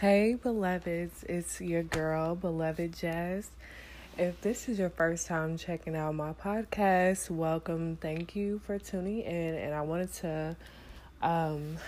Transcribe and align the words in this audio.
Hey, 0.00 0.36
beloveds, 0.40 1.24
it's 1.28 1.60
your 1.60 1.82
girl, 1.82 2.36
Beloved 2.36 2.96
Jazz. 2.96 3.50
If 4.16 4.40
this 4.42 4.68
is 4.68 4.78
your 4.78 4.90
first 4.90 5.26
time 5.26 5.58
checking 5.58 5.96
out 5.96 6.14
my 6.14 6.34
podcast, 6.34 7.28
welcome. 7.30 7.96
Thank 8.00 8.36
you 8.36 8.60
for 8.64 8.78
tuning 8.78 9.22
in. 9.22 9.56
And 9.56 9.74
I 9.74 9.80
wanted 9.80 10.12
to 10.12 10.56
um, 11.20 11.78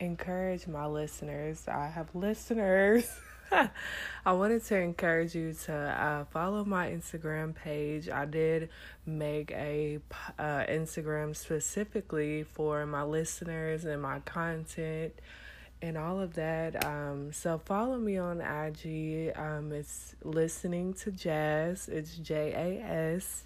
encourage 0.00 0.66
my 0.66 0.86
listeners. 0.86 1.68
I 1.68 1.86
have 1.86 2.12
listeners. 2.12 3.08
I 4.26 4.32
wanted 4.32 4.64
to 4.64 4.78
encourage 4.78 5.36
you 5.36 5.52
to 5.66 5.72
uh, 5.72 6.24
follow 6.24 6.64
my 6.64 6.88
Instagram 6.88 7.54
page. 7.54 8.08
I 8.08 8.24
did 8.24 8.68
make 9.06 9.52
a 9.52 10.00
uh, 10.40 10.64
Instagram 10.68 11.36
specifically 11.36 12.42
for 12.42 12.84
my 12.84 13.04
listeners 13.04 13.84
and 13.84 14.02
my 14.02 14.18
content 14.24 15.12
and 15.82 15.98
all 15.98 16.20
of 16.20 16.34
that. 16.34 16.84
Um, 16.86 17.32
so 17.32 17.58
follow 17.58 17.98
me 17.98 18.16
on 18.16 18.40
IG. 18.40 19.32
Um, 19.36 19.72
it's 19.72 20.14
listening 20.22 20.94
to 20.94 21.10
jazz. 21.10 21.88
It's 21.88 22.16
J 22.16 22.52
A 22.52 22.84
S. 23.16 23.44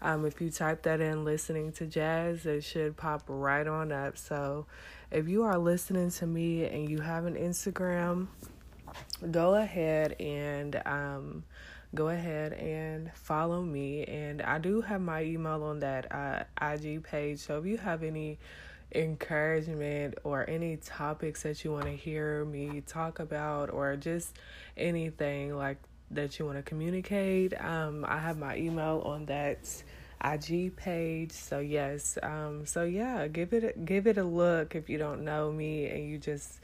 Um, 0.00 0.24
if 0.24 0.40
you 0.40 0.50
type 0.50 0.82
that 0.82 1.00
in, 1.00 1.24
listening 1.24 1.72
to 1.72 1.86
jazz, 1.86 2.46
it 2.46 2.64
should 2.64 2.96
pop 2.96 3.24
right 3.28 3.66
on 3.66 3.92
up. 3.92 4.16
So 4.16 4.66
if 5.10 5.28
you 5.28 5.42
are 5.42 5.58
listening 5.58 6.10
to 6.12 6.26
me 6.26 6.64
and 6.64 6.88
you 6.88 7.00
have 7.00 7.24
an 7.24 7.34
Instagram, 7.34 8.28
go 9.30 9.54
ahead 9.54 10.16
and 10.20 10.80
um, 10.86 11.44
go 11.94 12.08
ahead 12.08 12.52
and 12.54 13.12
follow 13.14 13.62
me. 13.62 14.04
And 14.04 14.42
I 14.42 14.58
do 14.58 14.80
have 14.80 15.00
my 15.00 15.22
email 15.22 15.62
on 15.62 15.80
that 15.80 16.10
uh, 16.12 16.44
IG 16.60 17.04
page. 17.04 17.38
So 17.38 17.58
if 17.58 17.66
you 17.66 17.76
have 17.76 18.02
any 18.02 18.38
encouragement 18.94 20.14
or 20.24 20.48
any 20.48 20.76
topics 20.76 21.42
that 21.42 21.64
you 21.64 21.72
want 21.72 21.84
to 21.84 21.96
hear 21.96 22.44
me 22.44 22.82
talk 22.86 23.18
about 23.18 23.70
or 23.70 23.96
just 23.96 24.36
anything 24.76 25.56
like 25.56 25.78
that 26.10 26.38
you 26.38 26.44
want 26.44 26.58
to 26.58 26.62
communicate 26.62 27.58
um 27.64 28.04
i 28.06 28.18
have 28.18 28.36
my 28.36 28.54
email 28.56 29.02
on 29.06 29.24
that 29.24 29.82
IG 30.24 30.76
page. 30.76 31.32
So 31.32 31.58
yes, 31.58 32.16
um, 32.22 32.64
so 32.64 32.84
yeah, 32.84 33.26
give 33.28 33.52
it 33.52 33.84
give 33.84 34.06
it 34.06 34.18
a 34.18 34.24
look 34.24 34.74
if 34.74 34.88
you 34.88 34.98
don't 34.98 35.24
know 35.24 35.50
me 35.50 35.86
and 35.86 36.08
you 36.08 36.18
just 36.18 36.60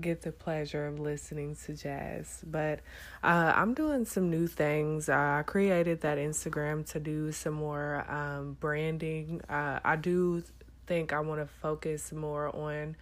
get 0.00 0.22
the 0.22 0.32
pleasure 0.32 0.86
of 0.86 0.98
listening 0.98 1.56
to 1.66 1.74
jazz. 1.74 2.42
But 2.46 2.80
uh, 3.22 3.52
I'm 3.54 3.74
doing 3.74 4.04
some 4.04 4.30
new 4.30 4.46
things. 4.46 5.08
Uh, 5.08 5.38
I 5.40 5.42
created 5.44 6.00
that 6.02 6.18
Instagram 6.18 6.88
to 6.92 7.00
do 7.00 7.32
some 7.32 7.54
more 7.54 8.10
um, 8.10 8.56
branding. 8.60 9.42
Uh, 9.48 9.80
I 9.84 9.96
do 9.96 10.42
think 10.86 11.12
I 11.12 11.20
want 11.20 11.40
to 11.40 11.46
focus 11.46 12.12
more 12.12 12.54
on 12.54 12.96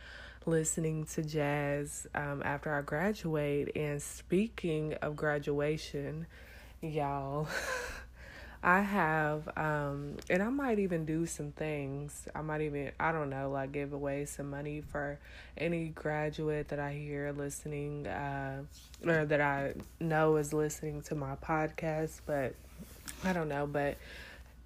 listening 0.47 1.05
to 1.05 1.23
jazz 1.23 2.07
um, 2.15 2.43
after 2.45 2.75
I 2.75 2.83
graduate. 2.83 3.77
And 3.77 4.01
speaking 4.01 4.95
of 4.95 5.17
graduation, 5.17 6.27
y'all, 6.81 7.49
I 8.62 8.81
have, 8.81 9.49
um, 9.56 10.17
and 10.29 10.43
I 10.43 10.49
might 10.49 10.81
even 10.81 11.05
do 11.05 11.27
some 11.27 11.53
things. 11.53 12.27
I 12.34 12.43
might 12.43 12.62
even, 12.62 12.91
I 12.99 13.12
don't 13.12 13.31
know, 13.31 13.51
like 13.51 13.71
give 13.71 13.93
away 13.93 14.25
some 14.25 14.51
money 14.51 14.81
for 14.81 15.21
any 15.56 15.89
graduate 15.89 16.69
that 16.69 16.81
I 16.81 16.93
hear 16.95 17.33
listening, 17.33 18.09
uh, 18.09 18.62
or 19.06 19.25
that 19.27 19.41
I 19.41 19.75
know 20.01 20.37
is 20.37 20.53
listening 20.53 21.03
to 21.03 21.15
my 21.15 21.37
podcast. 21.37 22.21
But 22.27 22.55
I 23.23 23.33
don't 23.33 23.49
know, 23.49 23.67
but 23.67 23.97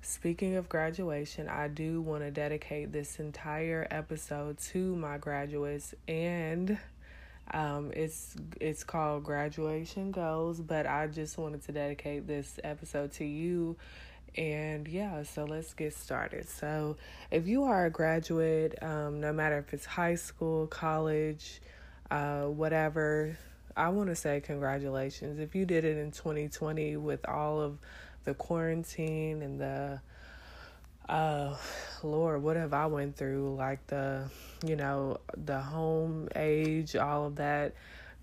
Speaking 0.05 0.57
of 0.57 0.69
graduation, 0.69 1.49
I 1.49 1.69
do 1.69 2.03
want 2.03 2.25
to 2.25 2.33
dedicate 2.33 2.91
this 2.91 3.21
entire 3.21 3.87
episode 3.89 4.59
to 4.73 4.97
my 4.97 5.17
graduates 5.17 5.95
and 6.09 6.77
um, 7.53 7.93
it's 7.95 8.35
it's 8.61 8.83
called 8.83 9.23
graduation 9.23 10.11
goals, 10.11 10.61
but 10.61 10.87
I 10.89 11.07
just 11.07 11.39
wanted 11.39 11.63
to 11.67 11.73
dedicate 11.73 12.27
this 12.27 12.59
episode 12.65 13.13
to 13.13 13.25
you. 13.25 13.77
And 14.37 14.89
yeah, 14.89 15.23
so 15.23 15.45
let's 15.45 15.73
get 15.73 15.95
started. 15.95 16.49
So, 16.49 16.97
if 17.31 17.47
you 17.47 17.63
are 17.65 17.87
a 17.87 17.91
graduate, 17.91 18.83
um, 18.83 19.21
no 19.21 19.33
matter 19.33 19.59
if 19.59 19.73
it's 19.73 19.87
high 19.87 20.17
school, 20.17 20.67
college, 20.67 21.61
uh, 22.11 22.47
whatever, 22.47 23.37
I 23.77 23.91
want 23.91 24.09
to 24.09 24.17
say 24.17 24.41
congratulations. 24.41 25.39
If 25.39 25.55
you 25.55 25.65
did 25.65 25.85
it 25.85 25.97
in 25.97 26.11
2020 26.11 26.97
with 26.97 27.29
all 27.29 27.61
of 27.61 27.79
the 28.25 28.35
quarantine 28.35 29.43
and 29.43 29.61
the 29.61 30.01
uh 31.09 31.57
lord 32.03 32.43
what 32.43 32.57
have 32.57 32.73
i 32.73 32.87
went 32.87 33.17
through? 33.17 33.55
Like 33.57 33.87
the 33.89 34.31
you 34.65 34.77
know 34.77 35.19
the 35.37 35.61
home 35.61 36.29
age 36.37 36.97
all 36.97 37.27
of 37.27 37.37
that. 37.37 37.75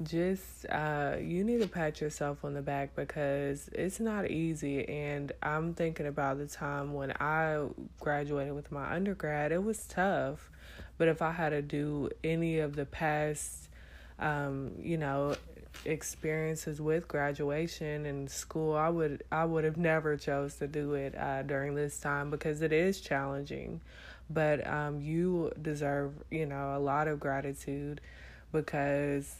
Just 0.01 0.65
uh 0.69 1.17
you 1.19 1.43
need 1.43 1.61
to 1.61 1.67
pat 1.67 1.99
yourself 1.99 2.45
on 2.45 2.53
the 2.53 2.61
back 2.61 2.95
because 2.95 3.69
it's 3.73 3.99
not 3.99 4.31
easy. 4.31 4.87
And 4.87 5.31
i'm 5.43 5.73
thinking 5.73 6.07
about 6.07 6.37
the 6.37 6.47
time 6.47 6.93
when 6.93 7.11
i 7.19 7.65
graduated 7.99 8.53
with 8.53 8.71
my 8.71 8.93
undergrad. 8.93 9.51
It 9.51 9.63
was 9.63 9.85
tough. 9.85 10.49
But 10.97 11.09
if 11.09 11.21
i 11.21 11.31
had 11.31 11.49
to 11.49 11.61
do 11.61 12.09
any 12.23 12.59
of 12.59 12.75
the 12.75 12.85
past 12.85 13.67
um 14.19 14.71
you 14.81 14.97
know 14.97 15.35
experiences 15.85 16.81
with 16.81 17.07
graduation 17.07 18.05
and 18.05 18.29
school 18.29 18.75
i 18.75 18.89
would 18.89 19.23
i 19.31 19.45
would 19.45 19.63
have 19.63 19.77
never 19.77 20.17
chose 20.17 20.55
to 20.55 20.67
do 20.67 20.93
it 20.93 21.15
uh, 21.15 21.41
during 21.43 21.75
this 21.75 21.99
time 21.99 22.29
because 22.29 22.61
it 22.61 22.71
is 22.73 22.99
challenging. 23.01 23.81
But 24.31 24.65
um, 24.67 25.01
you 25.01 25.51
deserve 25.59 26.13
you 26.29 26.45
know 26.45 26.75
a 26.75 26.79
lot 26.79 27.07
of 27.07 27.19
gratitude 27.19 28.01
because 28.51 29.35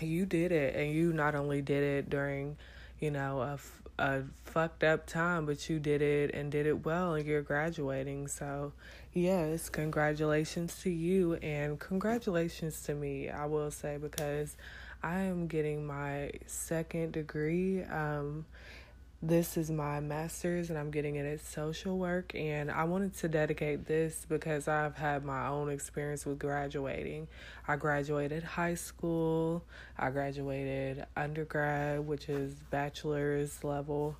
you 0.00 0.26
did 0.26 0.52
it 0.52 0.74
and 0.76 0.92
you 0.92 1.12
not 1.12 1.34
only 1.34 1.60
did 1.60 1.82
it 1.82 2.10
during 2.10 2.56
you 3.00 3.10
know 3.10 3.40
a, 3.40 3.58
a 3.98 4.22
fucked 4.44 4.84
up 4.84 5.06
time 5.06 5.46
but 5.46 5.68
you 5.68 5.78
did 5.78 6.02
it 6.02 6.32
and 6.34 6.52
did 6.52 6.66
it 6.66 6.84
well 6.84 7.14
and 7.14 7.26
you're 7.26 7.42
graduating. 7.42 8.28
So 8.28 8.72
yes 9.12 9.68
congratulations 9.68 10.80
to 10.82 10.90
you 10.90 11.34
and 11.34 11.80
congratulations 11.80 12.80
to 12.82 12.94
me 12.94 13.28
i 13.28 13.44
will 13.44 13.72
say 13.72 13.96
because 14.00 14.54
I 15.02 15.20
am 15.20 15.46
getting 15.46 15.86
my 15.86 16.32
second 16.46 17.12
degree. 17.12 17.82
Um, 17.82 18.44
this 19.22 19.58
is 19.58 19.70
my 19.70 20.00
master's 20.00 20.70
and 20.70 20.78
I'm 20.78 20.90
getting 20.90 21.16
it 21.16 21.26
at 21.26 21.44
social 21.44 21.98
work. 21.98 22.34
And 22.34 22.70
I 22.70 22.84
wanted 22.84 23.14
to 23.18 23.28
dedicate 23.28 23.86
this 23.86 24.26
because 24.28 24.68
I've 24.68 24.96
had 24.96 25.24
my 25.24 25.46
own 25.46 25.70
experience 25.70 26.24
with 26.24 26.38
graduating. 26.38 27.28
I 27.68 27.76
graduated 27.76 28.42
high 28.42 28.74
school, 28.74 29.62
I 29.98 30.10
graduated 30.10 31.06
undergrad, 31.16 32.06
which 32.06 32.28
is 32.28 32.54
bachelor's 32.70 33.62
level, 33.62 34.16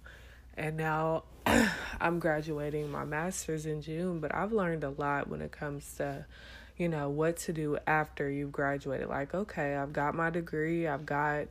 and 0.56 0.76
now 0.76 1.24
I'm 2.00 2.18
graduating 2.18 2.90
my 2.90 3.04
master's 3.04 3.64
in 3.64 3.80
June. 3.80 4.20
But 4.20 4.34
I've 4.34 4.52
learned 4.52 4.84
a 4.84 4.90
lot 4.90 5.28
when 5.28 5.40
it 5.40 5.52
comes 5.52 5.94
to 5.96 6.26
you 6.80 6.88
know, 6.88 7.10
what 7.10 7.36
to 7.36 7.52
do 7.52 7.76
after 7.86 8.30
you've 8.30 8.52
graduated. 8.52 9.06
Like, 9.06 9.34
okay, 9.34 9.76
I've 9.76 9.92
got 9.92 10.14
my 10.14 10.30
degree, 10.30 10.88
I've 10.88 11.04
got 11.04 11.48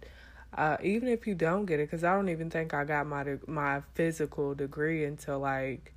uh, 0.58 0.78
even 0.82 1.08
if 1.08 1.28
you 1.28 1.36
don't 1.36 1.66
get 1.68 1.80
it, 1.80 1.84
because 1.84 2.04
I 2.04 2.16
don't 2.16 2.30
even 2.30 2.50
think 2.50 2.74
I 2.74 2.84
got 2.84 3.06
my 3.06 3.24
de- 3.24 3.40
my 3.46 3.84
physical 3.94 4.56
degree 4.56 5.06
until 5.06 5.38
like 5.38 5.94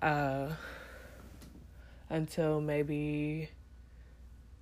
uh 0.00 0.48
until 2.08 2.62
maybe 2.62 3.50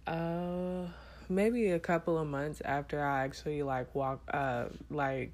uh 0.08 0.86
maybe 1.28 1.70
a 1.70 1.78
couple 1.78 2.18
of 2.18 2.26
months 2.26 2.60
after 2.64 3.00
I 3.00 3.22
actually 3.22 3.62
like 3.62 3.94
walk 3.94 4.20
uh 4.34 4.64
like 4.90 5.30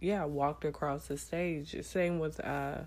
yeah 0.00 0.24
walked 0.24 0.64
across 0.64 1.08
the 1.08 1.18
stage. 1.18 1.76
Same 1.84 2.18
with 2.18 2.40
uh 2.40 2.84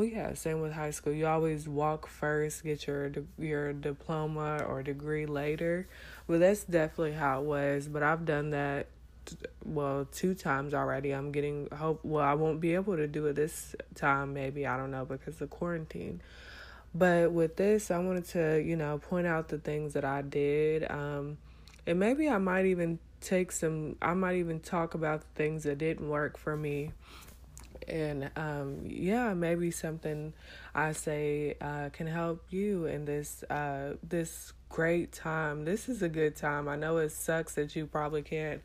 well, 0.00 0.08
yeah, 0.08 0.32
same 0.32 0.62
with 0.62 0.72
high 0.72 0.92
school. 0.92 1.12
You 1.12 1.26
always 1.26 1.68
walk 1.68 2.06
first, 2.06 2.64
get 2.64 2.86
your 2.86 3.12
your 3.38 3.74
diploma 3.74 4.64
or 4.66 4.82
degree 4.82 5.26
later. 5.26 5.88
Well, 6.26 6.38
that's 6.38 6.64
definitely 6.64 7.12
how 7.12 7.42
it 7.42 7.44
was. 7.44 7.86
But 7.86 8.02
I've 8.02 8.24
done 8.24 8.48
that 8.50 8.86
well 9.62 10.08
two 10.10 10.34
times 10.34 10.72
already. 10.72 11.10
I'm 11.10 11.32
getting 11.32 11.68
hope. 11.70 12.00
Well, 12.02 12.24
I 12.24 12.32
won't 12.32 12.62
be 12.62 12.74
able 12.76 12.96
to 12.96 13.06
do 13.06 13.26
it 13.26 13.36
this 13.36 13.76
time. 13.94 14.32
Maybe 14.32 14.66
I 14.66 14.78
don't 14.78 14.90
know 14.90 15.04
because 15.04 15.38
of 15.42 15.50
quarantine. 15.50 16.22
But 16.94 17.32
with 17.32 17.56
this, 17.56 17.90
I 17.90 17.98
wanted 17.98 18.24
to 18.28 18.62
you 18.64 18.76
know 18.76 18.96
point 18.96 19.26
out 19.26 19.48
the 19.48 19.58
things 19.58 19.92
that 19.92 20.04
I 20.06 20.22
did. 20.22 20.90
Um, 20.90 21.36
and 21.86 21.98
maybe 21.98 22.26
I 22.26 22.38
might 22.38 22.64
even 22.64 23.00
take 23.20 23.52
some. 23.52 23.96
I 24.00 24.14
might 24.14 24.36
even 24.36 24.60
talk 24.60 24.94
about 24.94 25.20
the 25.20 25.26
things 25.34 25.64
that 25.64 25.76
didn't 25.76 26.08
work 26.08 26.38
for 26.38 26.56
me 26.56 26.92
and 27.88 28.30
um, 28.36 28.80
yeah, 28.84 29.34
maybe 29.34 29.70
something 29.70 30.32
I 30.74 30.92
say 30.92 31.56
uh, 31.60 31.90
can 31.92 32.06
help 32.06 32.44
you 32.50 32.86
in 32.86 33.04
this 33.04 33.42
uh, 33.44 33.94
this 34.06 34.52
great 34.68 35.12
time. 35.12 35.64
This 35.64 35.88
is 35.88 36.02
a 36.02 36.08
good 36.08 36.36
time. 36.36 36.68
I 36.68 36.76
know 36.76 36.98
it 36.98 37.12
sucks 37.12 37.54
that 37.54 37.74
you 37.76 37.86
probably 37.86 38.22
can't 38.22 38.62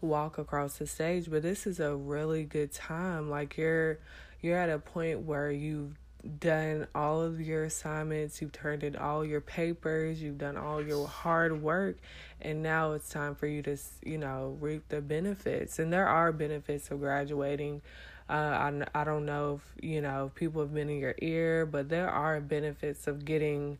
walk 0.00 0.38
across 0.38 0.78
the 0.78 0.86
stage, 0.86 1.30
but 1.30 1.42
this 1.42 1.66
is 1.66 1.80
a 1.80 1.94
really 1.94 2.44
good 2.44 2.72
time. 2.72 3.28
Like 3.30 3.56
you're 3.56 3.98
you're 4.40 4.58
at 4.58 4.70
a 4.70 4.78
point 4.78 5.20
where 5.20 5.50
you've 5.50 5.96
done 6.38 6.86
all 6.94 7.22
of 7.22 7.40
your 7.40 7.64
assignments, 7.64 8.40
you've 8.40 8.52
turned 8.52 8.82
in 8.82 8.96
all 8.96 9.24
your 9.24 9.40
papers, 9.40 10.22
you've 10.22 10.38
done 10.38 10.56
all 10.56 10.82
your 10.82 11.06
hard 11.06 11.62
work, 11.62 11.96
and 12.40 12.62
now 12.62 12.92
it's 12.92 13.08
time 13.08 13.34
for 13.34 13.46
you 13.46 13.62
to, 13.62 13.76
you 14.04 14.18
know, 14.18 14.56
reap 14.60 14.88
the 14.88 15.00
benefits. 15.00 15.78
And 15.78 15.92
there 15.92 16.06
are 16.06 16.32
benefits 16.32 16.90
of 16.90 17.00
graduating. 17.00 17.82
Uh, 18.30 18.86
I, 18.94 19.00
I 19.00 19.04
don't 19.04 19.26
know 19.26 19.60
if, 19.60 19.84
you 19.84 20.00
know, 20.00 20.30
people 20.34 20.62
have 20.62 20.72
been 20.72 20.88
in 20.88 20.98
your 20.98 21.16
ear, 21.20 21.66
but 21.66 21.88
there 21.88 22.08
are 22.08 22.40
benefits 22.40 23.06
of 23.06 23.24
getting 23.24 23.78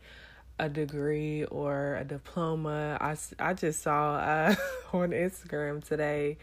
a 0.59 0.69
degree 0.69 1.45
or 1.45 1.97
a 1.97 2.05
diploma. 2.05 2.99
I, 3.01 3.17
I 3.39 3.55
just 3.55 3.83
saw 3.83 4.17
uh, 4.17 4.55
on 4.93 5.11
Instagram 5.11 5.85
today 5.85 6.37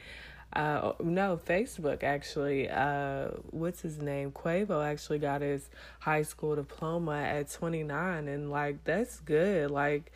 uh, 0.54 0.94
no, 1.04 1.40
Facebook 1.46 2.04
actually. 2.04 2.70
Uh, 2.70 3.30
what's 3.52 3.82
his 3.82 4.00
name? 4.02 4.32
Quavo 4.32 4.84
actually 4.86 5.20
got 5.20 5.42
his 5.42 5.70
high 6.00 6.24
school 6.24 6.56
diploma 6.56 7.22
at 7.22 7.52
29, 7.52 8.28
and 8.28 8.50
like 8.50 8.84
that's 8.84 9.20
good. 9.20 9.72
Like, 9.72 10.12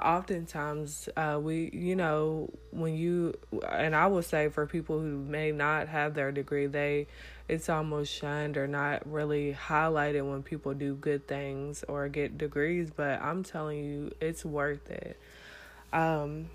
oftentimes, 0.00 1.08
uh, 1.16 1.38
we, 1.40 1.70
you 1.72 1.96
know, 1.96 2.50
when 2.70 2.94
you, 2.94 3.34
and 3.70 3.94
I 3.94 4.06
will 4.06 4.22
say 4.22 4.48
for 4.48 4.66
people 4.66 4.98
who 5.00 5.16
may 5.16 5.52
not 5.52 5.88
have 5.88 6.14
their 6.14 6.32
degree, 6.32 6.66
they, 6.66 7.06
it's 7.48 7.68
almost 7.68 8.12
shunned 8.12 8.56
or 8.56 8.66
not 8.66 9.10
really 9.10 9.56
highlighted 9.68 10.28
when 10.28 10.42
people 10.42 10.74
do 10.74 10.94
good 10.94 11.28
things 11.28 11.84
or 11.88 12.08
get 12.08 12.38
degrees. 12.38 12.90
But 12.94 13.20
I'm 13.20 13.42
telling 13.42 13.84
you, 13.84 14.12
it's 14.20 14.44
worth 14.44 14.90
it. 14.90 15.18
Um, 15.92 16.50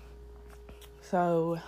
so 1.02 1.58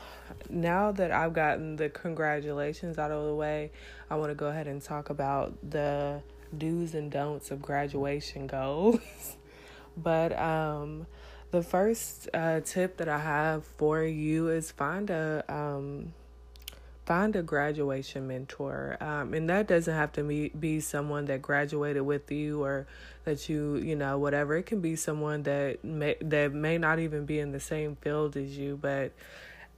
now 0.49 0.93
that 0.93 1.11
I've 1.11 1.33
gotten 1.33 1.77
the 1.77 1.89
congratulations 1.89 2.99
out 2.99 3.11
of 3.11 3.25
the 3.25 3.35
way, 3.35 3.71
I 4.11 4.17
want 4.17 4.31
to 4.31 4.35
go 4.35 4.47
ahead 4.47 4.67
and 4.67 4.83
talk 4.83 5.11
about 5.11 5.55
the 5.69 6.23
do's 6.57 6.95
and 6.95 7.11
don'ts 7.11 7.51
of 7.51 7.63
graduation 7.63 8.47
goals. 8.47 9.01
but 9.97 10.39
um, 10.39 11.07
the 11.53 11.63
first 11.63 12.29
uh, 12.35 12.61
tip 12.61 12.97
that 12.97 13.09
I 13.09 13.19
have 13.19 13.65
for 13.65 14.03
you 14.03 14.49
is 14.49 14.73
find 14.73 15.11
a 15.11 15.45
um, 15.49 16.15
find 17.05 17.37
a 17.37 17.43
graduation 17.43 18.27
mentor, 18.27 18.97
um, 19.01 19.35
and 19.35 19.49
that 19.51 19.69
doesn't 19.69 19.95
have 19.95 20.13
to 20.13 20.25
be 20.25 20.49
be 20.49 20.81
someone 20.81 21.27
that 21.27 21.43
graduated 21.43 22.03
with 22.03 22.33
you 22.33 22.65
or 22.65 22.87
that 23.25 23.51
you 23.51 23.77
you 23.77 23.95
know 23.95 24.19
whatever. 24.19 24.57
It 24.57 24.65
can 24.65 24.81
be 24.81 24.97
someone 24.97 25.43
that 25.43 25.85
may 25.85 26.17
that 26.23 26.55
may 26.55 26.79
not 26.79 26.99
even 26.99 27.27
be 27.27 27.39
in 27.39 27.53
the 27.53 27.61
same 27.61 27.97
field 27.97 28.37
as 28.37 28.57
you, 28.57 28.79
but 28.81 29.13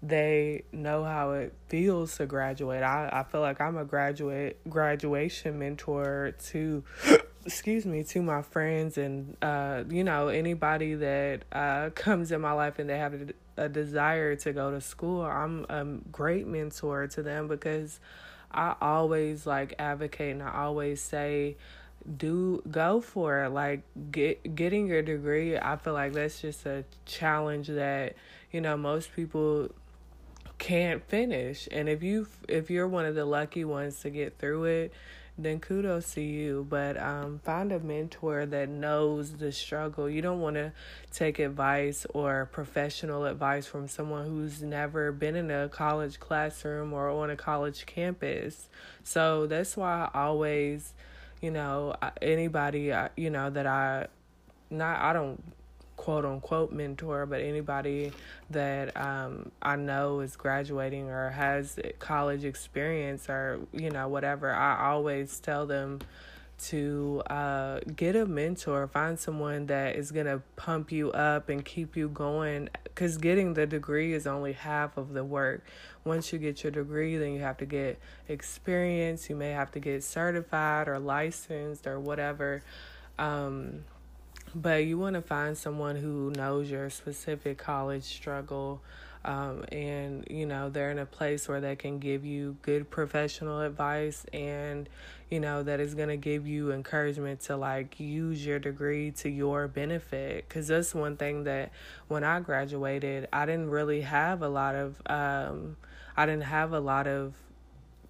they 0.00 0.62
know 0.70 1.02
how 1.02 1.32
it 1.32 1.54
feels 1.68 2.18
to 2.18 2.26
graduate. 2.26 2.84
I, 2.84 3.08
I 3.12 3.22
feel 3.24 3.40
like 3.40 3.60
I'm 3.60 3.78
a 3.78 3.84
graduate 3.84 4.60
graduation 4.68 5.58
mentor 5.58 6.34
to 6.50 6.84
excuse 7.44 7.84
me 7.84 8.02
to 8.04 8.22
my 8.22 8.42
friends 8.42 8.96
and 8.98 9.36
uh, 9.42 9.84
you 9.88 10.04
know 10.04 10.28
anybody 10.28 10.94
that 10.94 11.44
uh, 11.52 11.90
comes 11.94 12.32
in 12.32 12.40
my 12.40 12.52
life 12.52 12.78
and 12.78 12.88
they 12.88 12.98
have 12.98 13.14
a, 13.14 13.64
a 13.64 13.68
desire 13.68 14.36
to 14.36 14.52
go 14.52 14.70
to 14.70 14.80
school. 14.80 15.22
I'm 15.22 15.66
a 15.68 15.84
great 16.10 16.46
mentor 16.46 17.06
to 17.08 17.22
them 17.22 17.48
because 17.48 18.00
I 18.50 18.74
always 18.80 19.46
like 19.46 19.74
advocate 19.78 20.32
and 20.32 20.42
I 20.42 20.62
always 20.62 21.00
say 21.00 21.56
do 22.18 22.62
go 22.70 23.00
for 23.00 23.44
it 23.44 23.48
like 23.48 23.82
get 24.10 24.54
getting 24.54 24.86
your 24.86 25.00
degree 25.00 25.56
i 25.56 25.74
feel 25.74 25.94
like 25.94 26.12
that's 26.12 26.38
just 26.38 26.66
a 26.66 26.84
challenge 27.06 27.66
that 27.68 28.14
you 28.52 28.60
know 28.60 28.76
most 28.76 29.10
people 29.16 29.70
can't 30.58 31.06
finish. 31.08 31.68
And 31.70 31.88
if 31.88 32.02
you 32.02 32.26
if 32.48 32.70
you're 32.70 32.88
one 32.88 33.06
of 33.06 33.14
the 33.14 33.24
lucky 33.24 33.64
ones 33.64 34.00
to 34.00 34.10
get 34.10 34.38
through 34.38 34.64
it, 34.64 34.92
then 35.36 35.60
kudos 35.60 36.14
to 36.14 36.20
you. 36.20 36.66
But 36.68 37.00
um, 37.00 37.40
find 37.44 37.72
a 37.72 37.80
mentor 37.80 38.46
that 38.46 38.68
knows 38.68 39.32
the 39.32 39.52
struggle. 39.52 40.08
You 40.08 40.22
don't 40.22 40.40
want 40.40 40.56
to 40.56 40.72
take 41.12 41.38
advice 41.38 42.06
or 42.14 42.48
professional 42.52 43.24
advice 43.24 43.66
from 43.66 43.88
someone 43.88 44.26
who's 44.26 44.62
never 44.62 45.12
been 45.12 45.36
in 45.36 45.50
a 45.50 45.68
college 45.68 46.20
classroom 46.20 46.92
or 46.92 47.08
on 47.10 47.30
a 47.30 47.36
college 47.36 47.86
campus. 47.86 48.68
So 49.02 49.46
that's 49.46 49.76
why 49.76 50.08
I 50.12 50.20
always, 50.22 50.92
you 51.40 51.50
know, 51.50 51.94
anybody, 52.22 52.92
you 53.16 53.30
know, 53.30 53.50
that 53.50 53.66
I 53.66 54.06
not 54.70 54.98
I 55.00 55.12
don't 55.12 55.42
quote 56.04 56.26
unquote 56.26 56.70
mentor, 56.70 57.24
but 57.24 57.40
anybody 57.40 58.12
that 58.50 58.94
um, 58.94 59.50
I 59.62 59.76
know 59.76 60.20
is 60.20 60.36
graduating 60.36 61.08
or 61.08 61.30
has 61.30 61.78
college 61.98 62.44
experience 62.44 63.30
or, 63.30 63.60
you 63.72 63.88
know, 63.88 64.08
whatever, 64.08 64.52
I 64.52 64.90
always 64.90 65.40
tell 65.40 65.64
them 65.64 66.00
to 66.64 67.22
uh, 67.30 67.80
get 67.96 68.16
a 68.16 68.26
mentor, 68.26 68.86
find 68.86 69.18
someone 69.18 69.64
that 69.66 69.96
is 69.96 70.12
going 70.12 70.26
to 70.26 70.42
pump 70.56 70.92
you 70.92 71.10
up 71.12 71.48
and 71.48 71.64
keep 71.64 71.96
you 71.96 72.10
going. 72.10 72.68
Because 72.82 73.16
getting 73.16 73.54
the 73.54 73.66
degree 73.66 74.12
is 74.12 74.26
only 74.26 74.52
half 74.52 74.98
of 74.98 75.14
the 75.14 75.24
work. 75.24 75.64
Once 76.04 76.34
you 76.34 76.38
get 76.38 76.62
your 76.62 76.70
degree, 76.70 77.16
then 77.16 77.32
you 77.32 77.40
have 77.40 77.56
to 77.56 77.66
get 77.66 77.98
experience. 78.28 79.30
You 79.30 79.36
may 79.36 79.52
have 79.52 79.72
to 79.72 79.80
get 79.80 80.04
certified 80.04 80.86
or 80.86 80.98
licensed 80.98 81.86
or 81.86 81.98
whatever. 81.98 82.62
Um, 83.18 83.84
but 84.54 84.84
you 84.84 84.98
want 84.98 85.14
to 85.14 85.22
find 85.22 85.56
someone 85.58 85.96
who 85.96 86.30
knows 86.30 86.70
your 86.70 86.90
specific 86.90 87.58
college 87.58 88.04
struggle 88.04 88.80
um, 89.24 89.64
and 89.72 90.26
you 90.28 90.44
know 90.44 90.68
they're 90.68 90.90
in 90.90 90.98
a 90.98 91.06
place 91.06 91.48
where 91.48 91.60
they 91.60 91.76
can 91.76 91.98
give 91.98 92.24
you 92.24 92.56
good 92.62 92.90
professional 92.90 93.62
advice 93.62 94.26
and 94.32 94.88
you 95.30 95.40
know 95.40 95.62
that 95.62 95.80
is 95.80 95.94
going 95.94 96.10
to 96.10 96.16
give 96.16 96.46
you 96.46 96.72
encouragement 96.72 97.40
to 97.40 97.56
like 97.56 97.98
use 97.98 98.44
your 98.44 98.58
degree 98.58 99.10
to 99.12 99.30
your 99.30 99.66
benefit. 99.66 100.46
Because 100.46 100.68
that's 100.68 100.94
one 100.94 101.16
thing 101.16 101.44
that 101.44 101.72
when 102.08 102.22
i 102.22 102.40
graduated 102.40 103.28
i 103.32 103.46
didn't 103.46 103.70
really 103.70 104.02
have 104.02 104.42
a 104.42 104.48
lot 104.48 104.74
of 104.74 105.00
um, 105.06 105.76
i 106.16 106.26
didn't 106.26 106.44
have 106.44 106.72
a 106.72 106.80
lot 106.80 107.06
of 107.06 107.34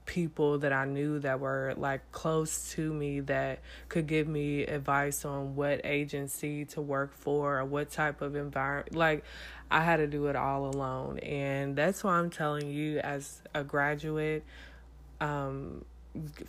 people 0.06 0.58
that 0.58 0.72
I 0.72 0.84
knew 0.84 1.18
that 1.20 1.40
were 1.40 1.74
like 1.76 2.12
close 2.12 2.70
to 2.72 2.92
me 2.92 3.20
that 3.20 3.60
could 3.88 4.06
give 4.06 4.28
me 4.28 4.62
advice 4.62 5.24
on 5.24 5.56
what 5.56 5.80
agency 5.84 6.64
to 6.66 6.80
work 6.80 7.14
for 7.14 7.58
or 7.58 7.64
what 7.64 7.90
type 7.90 8.20
of 8.20 8.36
environment. 8.36 8.94
Like, 8.94 9.24
I 9.70 9.82
had 9.82 9.96
to 9.96 10.06
do 10.06 10.26
it 10.26 10.36
all 10.36 10.66
alone. 10.66 11.18
And 11.18 11.74
that's 11.74 12.04
why 12.04 12.14
I'm 12.14 12.30
telling 12.30 12.70
you, 12.70 12.98
as 12.98 13.40
a 13.54 13.64
graduate, 13.64 14.44
um, 15.20 15.84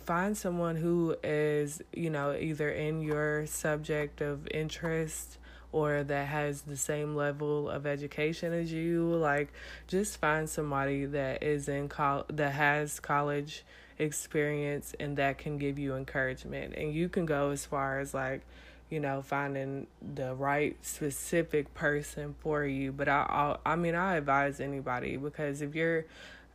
find 0.04 0.36
someone 0.36 0.76
who 0.76 1.16
is, 1.24 1.82
you 1.92 2.10
know, 2.10 2.36
either 2.38 2.68
in 2.68 3.00
your 3.00 3.46
subject 3.46 4.20
of 4.20 4.46
interest 4.52 5.38
or 5.76 6.02
that 6.02 6.26
has 6.26 6.62
the 6.62 6.76
same 6.76 7.14
level 7.14 7.68
of 7.68 7.86
education 7.86 8.50
as 8.54 8.72
you 8.72 9.04
like 9.14 9.52
just 9.86 10.18
find 10.18 10.48
somebody 10.48 11.04
that 11.04 11.42
is 11.42 11.68
in 11.68 11.86
col 11.86 12.24
that 12.30 12.52
has 12.52 12.98
college 12.98 13.62
experience 13.98 14.94
and 14.98 15.18
that 15.18 15.36
can 15.36 15.58
give 15.58 15.78
you 15.78 15.94
encouragement. 15.94 16.74
And 16.74 16.94
you 16.94 17.10
can 17.10 17.26
go 17.26 17.50
as 17.50 17.66
far 17.66 18.00
as 18.00 18.14
like 18.14 18.40
you 18.88 19.00
know 19.00 19.20
finding 19.20 19.86
the 20.14 20.34
right 20.34 20.78
specific 20.80 21.74
person 21.74 22.34
for 22.40 22.64
you. 22.64 22.90
But 22.90 23.10
i 23.10 23.56
i, 23.66 23.72
I 23.72 23.76
mean 23.76 23.94
i 23.94 24.16
advise 24.16 24.60
anybody 24.60 25.18
because 25.18 25.60
if 25.60 25.74
you're 25.74 26.06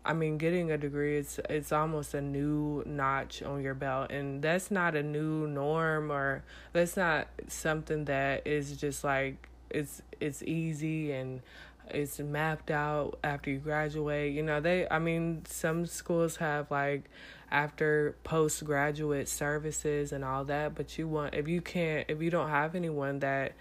I 0.03 0.13
mean, 0.13 0.37
getting 0.37 0.71
a 0.71 0.77
degree 0.77 1.17
it's 1.17 1.39
it's 1.49 1.71
almost 1.71 2.13
a 2.13 2.21
new 2.21 2.83
notch 2.85 3.43
on 3.43 3.61
your 3.61 3.75
belt, 3.75 4.11
and 4.11 4.41
that's 4.41 4.71
not 4.71 4.95
a 4.95 5.03
new 5.03 5.47
norm 5.47 6.11
or 6.11 6.43
that's 6.73 6.97
not 6.97 7.27
something 7.47 8.05
that 8.05 8.47
is 8.47 8.77
just 8.77 9.03
like 9.03 9.47
it's 9.69 10.01
it's 10.19 10.41
easy 10.43 11.11
and 11.11 11.41
it's 11.89 12.19
mapped 12.19 12.71
out 12.71 13.19
after 13.23 13.51
you 13.51 13.59
graduate. 13.59 14.33
You 14.33 14.43
know, 14.43 14.59
they 14.59 14.87
I 14.89 14.99
mean, 14.99 15.43
some 15.45 15.85
schools 15.85 16.37
have 16.37 16.71
like 16.71 17.03
after 17.51 18.15
postgraduate 18.23 19.27
services 19.27 20.11
and 20.11 20.23
all 20.23 20.45
that, 20.45 20.73
but 20.73 20.97
you 20.97 21.07
want 21.07 21.35
if 21.35 21.47
you 21.47 21.61
can't 21.61 22.05
if 22.09 22.21
you 22.21 22.31
don't 22.31 22.49
have 22.49 22.75
anyone 22.75 23.19
that 23.19 23.53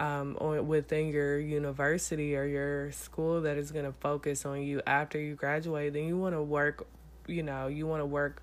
um, 0.00 0.34
within 0.66 1.08
your 1.08 1.38
university 1.38 2.34
or 2.34 2.44
your 2.46 2.90
school 2.90 3.42
that 3.42 3.58
is 3.58 3.70
going 3.70 3.84
to 3.84 3.92
focus 4.00 4.46
on 4.46 4.62
you 4.62 4.80
after 4.86 5.20
you 5.20 5.34
graduate, 5.34 5.92
then 5.92 6.04
you 6.04 6.16
want 6.16 6.34
to 6.34 6.42
work, 6.42 6.86
you 7.26 7.42
know, 7.42 7.66
you 7.66 7.86
want 7.86 8.00
to 8.00 8.06
work 8.06 8.42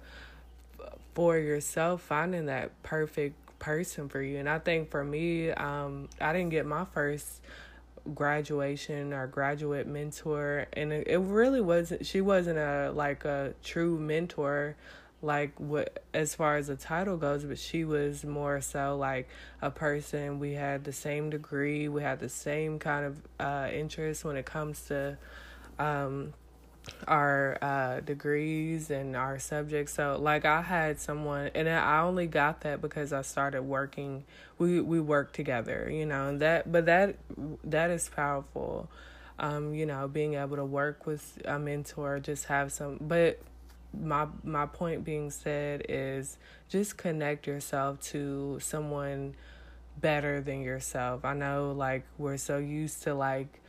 for 1.16 1.36
yourself, 1.36 2.04
finding 2.04 2.46
that 2.46 2.72
perfect 2.84 3.36
person 3.58 4.08
for 4.08 4.22
you. 4.22 4.38
And 4.38 4.48
I 4.48 4.60
think 4.60 4.92
for 4.92 5.04
me, 5.04 5.50
um, 5.50 6.10
I 6.22 6.32
didn't 6.32 6.50
get 6.50 6.68
my 6.68 6.86
first 6.94 7.42
graduation 8.14 9.12
or 9.12 9.28
graduate 9.28 9.86
mentor 9.86 10.66
and 10.72 10.94
it 10.94 11.20
really 11.20 11.60
wasn't 11.60 12.06
she 12.06 12.22
wasn't 12.22 12.58
a 12.58 12.90
like 12.96 13.26
a 13.26 13.54
true 13.62 14.00
mentor 14.00 14.78
like 15.22 15.60
what 15.60 16.04
as 16.14 16.36
far 16.36 16.58
as 16.58 16.68
the 16.68 16.76
title 16.76 17.18
goes 17.18 17.44
but 17.44 17.58
she 17.58 17.84
was 17.84 18.24
more 18.24 18.62
so 18.62 18.96
like 18.96 19.28
a 19.62 19.72
person 19.72 20.38
we 20.38 20.54
had 20.54 20.84
the 20.84 20.94
same 20.94 21.32
degree 21.32 21.90
we 21.90 22.04
had 22.04 22.20
the 22.20 22.30
same 22.30 22.78
kind 22.78 23.04
of 23.04 23.18
uh 23.40 23.68
interest 23.74 24.24
when 24.24 24.38
it 24.38 24.46
comes 24.46 24.82
to 24.82 25.18
um 25.80 26.34
our 27.08 27.58
uh, 27.62 28.00
degrees 28.02 28.90
and 28.90 29.16
our 29.16 29.40
subjects. 29.40 29.94
So 29.94 30.18
like 30.20 30.46
I 30.46 30.62
had 30.62 31.00
someone, 31.00 31.52
and 31.56 31.70
I 31.70 32.02
only 32.02 32.28
got 32.28 32.62
that 32.62 32.82
because 32.82 33.14
I 33.14 33.22
started 33.22 33.64
working. 33.64 34.24
We 34.58 34.82
we 34.82 35.00
worked 35.00 35.36
together, 35.36 35.90
you 35.92 36.06
know, 36.06 36.30
and 36.30 36.40
that. 36.42 36.72
But 36.72 36.86
that 36.86 37.16
that 37.64 37.90
is 37.90 38.10
powerful. 38.10 38.90
Um, 39.40 39.74
you 39.76 39.86
know, 39.86 40.08
being 40.08 40.34
able 40.34 40.56
to 40.56 40.66
work 40.66 41.06
with 41.06 41.40
a 41.46 41.60
mentor, 41.60 42.20
just 42.20 42.46
have 42.46 42.72
some. 42.72 42.98
But 43.00 43.40
my 43.94 44.28
my 44.44 44.66
point 44.66 45.04
being 45.04 45.32
said 45.32 45.86
is 45.90 46.38
just 46.70 46.98
connect 46.98 47.48
yourself 47.48 48.00
to 48.02 48.60
someone 48.62 49.36
better 50.00 50.42
than 50.42 50.62
yourself. 50.62 51.26
I 51.26 51.34
know, 51.34 51.74
like 51.76 52.06
we're 52.18 52.38
so 52.38 52.58
used 52.58 53.04
to 53.04 53.14
like 53.14 53.62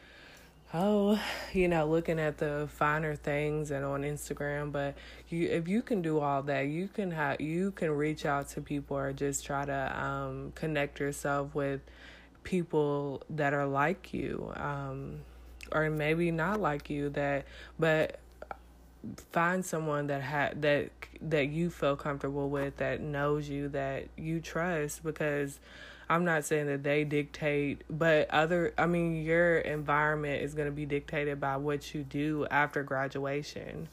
oh, 0.75 1.19
you 1.53 1.67
know, 1.67 1.87
looking 1.87 2.19
at 2.21 2.39
the 2.39 2.69
finer 2.71 3.17
things 3.17 3.71
and 3.71 3.85
on 3.85 4.03
Instagram, 4.03 4.71
but 4.71 4.95
you 5.29 5.49
if 5.49 5.69
you 5.69 5.83
can 5.83 6.03
do 6.03 6.21
all 6.21 6.43
that, 6.43 6.63
you 6.63 6.89
can 6.89 7.11
have 7.11 7.41
you 7.41 7.71
can 7.73 7.91
reach 7.91 8.27
out 8.27 8.49
to 8.51 8.61
people 8.61 8.97
or 8.97 9.13
just 9.13 9.45
try 9.45 9.65
to 9.65 10.03
um, 10.03 10.53
connect 10.55 11.01
yourself 11.01 11.55
with 11.55 11.81
people 12.45 13.23
that 13.31 13.55
are 13.55 13.67
like 13.67 14.13
you. 14.13 14.53
Um, 14.57 15.21
or 15.73 15.91
maybe 15.91 16.31
not 16.31 16.61
like 16.61 16.89
you 16.89 17.11
that 17.11 17.45
but 17.79 18.19
find 19.31 19.65
someone 19.65 20.09
that 20.09 20.23
had 20.23 20.63
that 20.63 20.91
that 21.21 21.49
you 21.49 21.71
feel 21.71 21.97
comfortable 21.97 22.49
with 22.49 22.77
that 22.77 23.01
knows 23.01 23.49
you 23.49 23.69
that 23.69 24.09
you 24.17 24.41
trust 24.41 25.03
because 25.03 25.59
I'm 26.11 26.25
not 26.25 26.45
saying 26.45 26.67
that 26.67 26.83
they 26.83 27.05
dictate, 27.05 27.83
but 27.91 28.31
other, 28.31 28.73
I 28.79 28.87
mean, 28.87 29.23
your 29.23 29.59
environment 29.59 30.43
is 30.43 30.55
going 30.55 30.67
to 30.67 30.73
be 30.73 30.87
dictated 30.87 31.39
by 31.39 31.59
what 31.59 31.95
you 31.95 32.03
do 32.03 32.47
after 32.51 32.83
graduation. 32.83 33.89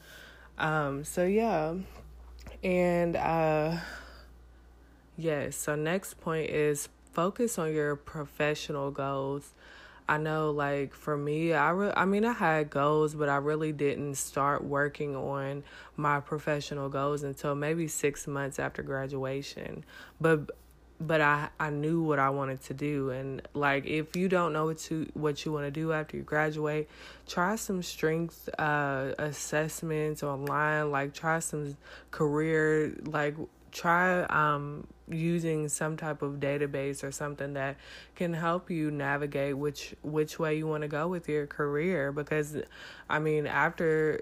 Um, 0.56 1.04
so 1.04 1.24
yeah. 1.24 1.74
And, 2.64 3.16
uh, 3.16 3.76
yes, 5.18 5.56
so 5.56 5.74
next 5.74 6.14
point 6.20 6.48
is 6.48 6.88
focus 7.12 7.58
on 7.58 7.74
your 7.74 7.96
professional 7.96 8.90
goals. 8.90 9.52
I 10.08 10.18
know, 10.18 10.50
like 10.52 10.94
for 10.94 11.16
me, 11.16 11.52
I 11.52 11.70
re- 11.70 11.92
I 11.96 12.04
mean, 12.04 12.24
I 12.24 12.32
had 12.32 12.70
goals, 12.70 13.14
but 13.14 13.28
I 13.28 13.36
really 13.36 13.72
didn't 13.72 14.14
start 14.14 14.62
working 14.62 15.16
on 15.16 15.64
my 15.96 16.20
professional 16.20 16.88
goals 16.88 17.24
until 17.24 17.54
maybe 17.56 17.88
six 17.88 18.26
months 18.26 18.58
after 18.58 18.82
graduation. 18.82 19.84
But 20.20 20.50
but 21.00 21.20
I 21.20 21.48
I 21.58 21.70
knew 21.70 22.02
what 22.02 22.18
I 22.18 22.30
wanted 22.30 22.62
to 22.62 22.74
do 22.74 23.10
and 23.10 23.42
like 23.52 23.84
if 23.84 24.16
you 24.16 24.28
don't 24.28 24.52
know 24.52 24.66
what 24.66 24.78
to 24.78 25.06
what 25.14 25.44
you 25.44 25.52
want 25.52 25.66
to 25.66 25.70
do 25.70 25.92
after 25.92 26.16
you 26.16 26.22
graduate, 26.22 26.88
try 27.26 27.56
some 27.56 27.82
strength 27.82 28.48
uh 28.58 29.12
assessments 29.18 30.22
online, 30.22 30.90
like 30.90 31.12
try 31.12 31.40
some 31.40 31.76
career 32.10 32.94
like 33.04 33.34
try 33.72 34.22
um 34.24 34.86
using 35.08 35.68
some 35.68 35.96
type 35.96 36.22
of 36.22 36.34
database 36.34 37.04
or 37.04 37.12
something 37.12 37.54
that 37.54 37.76
can 38.16 38.32
help 38.32 38.70
you 38.70 38.90
navigate 38.90 39.56
which 39.56 39.94
which 40.02 40.38
way 40.38 40.56
you 40.56 40.66
want 40.66 40.82
to 40.82 40.88
go 40.88 41.06
with 41.06 41.28
your 41.28 41.46
career 41.46 42.10
because 42.10 42.56
i 43.08 43.18
mean 43.18 43.46
after 43.46 44.20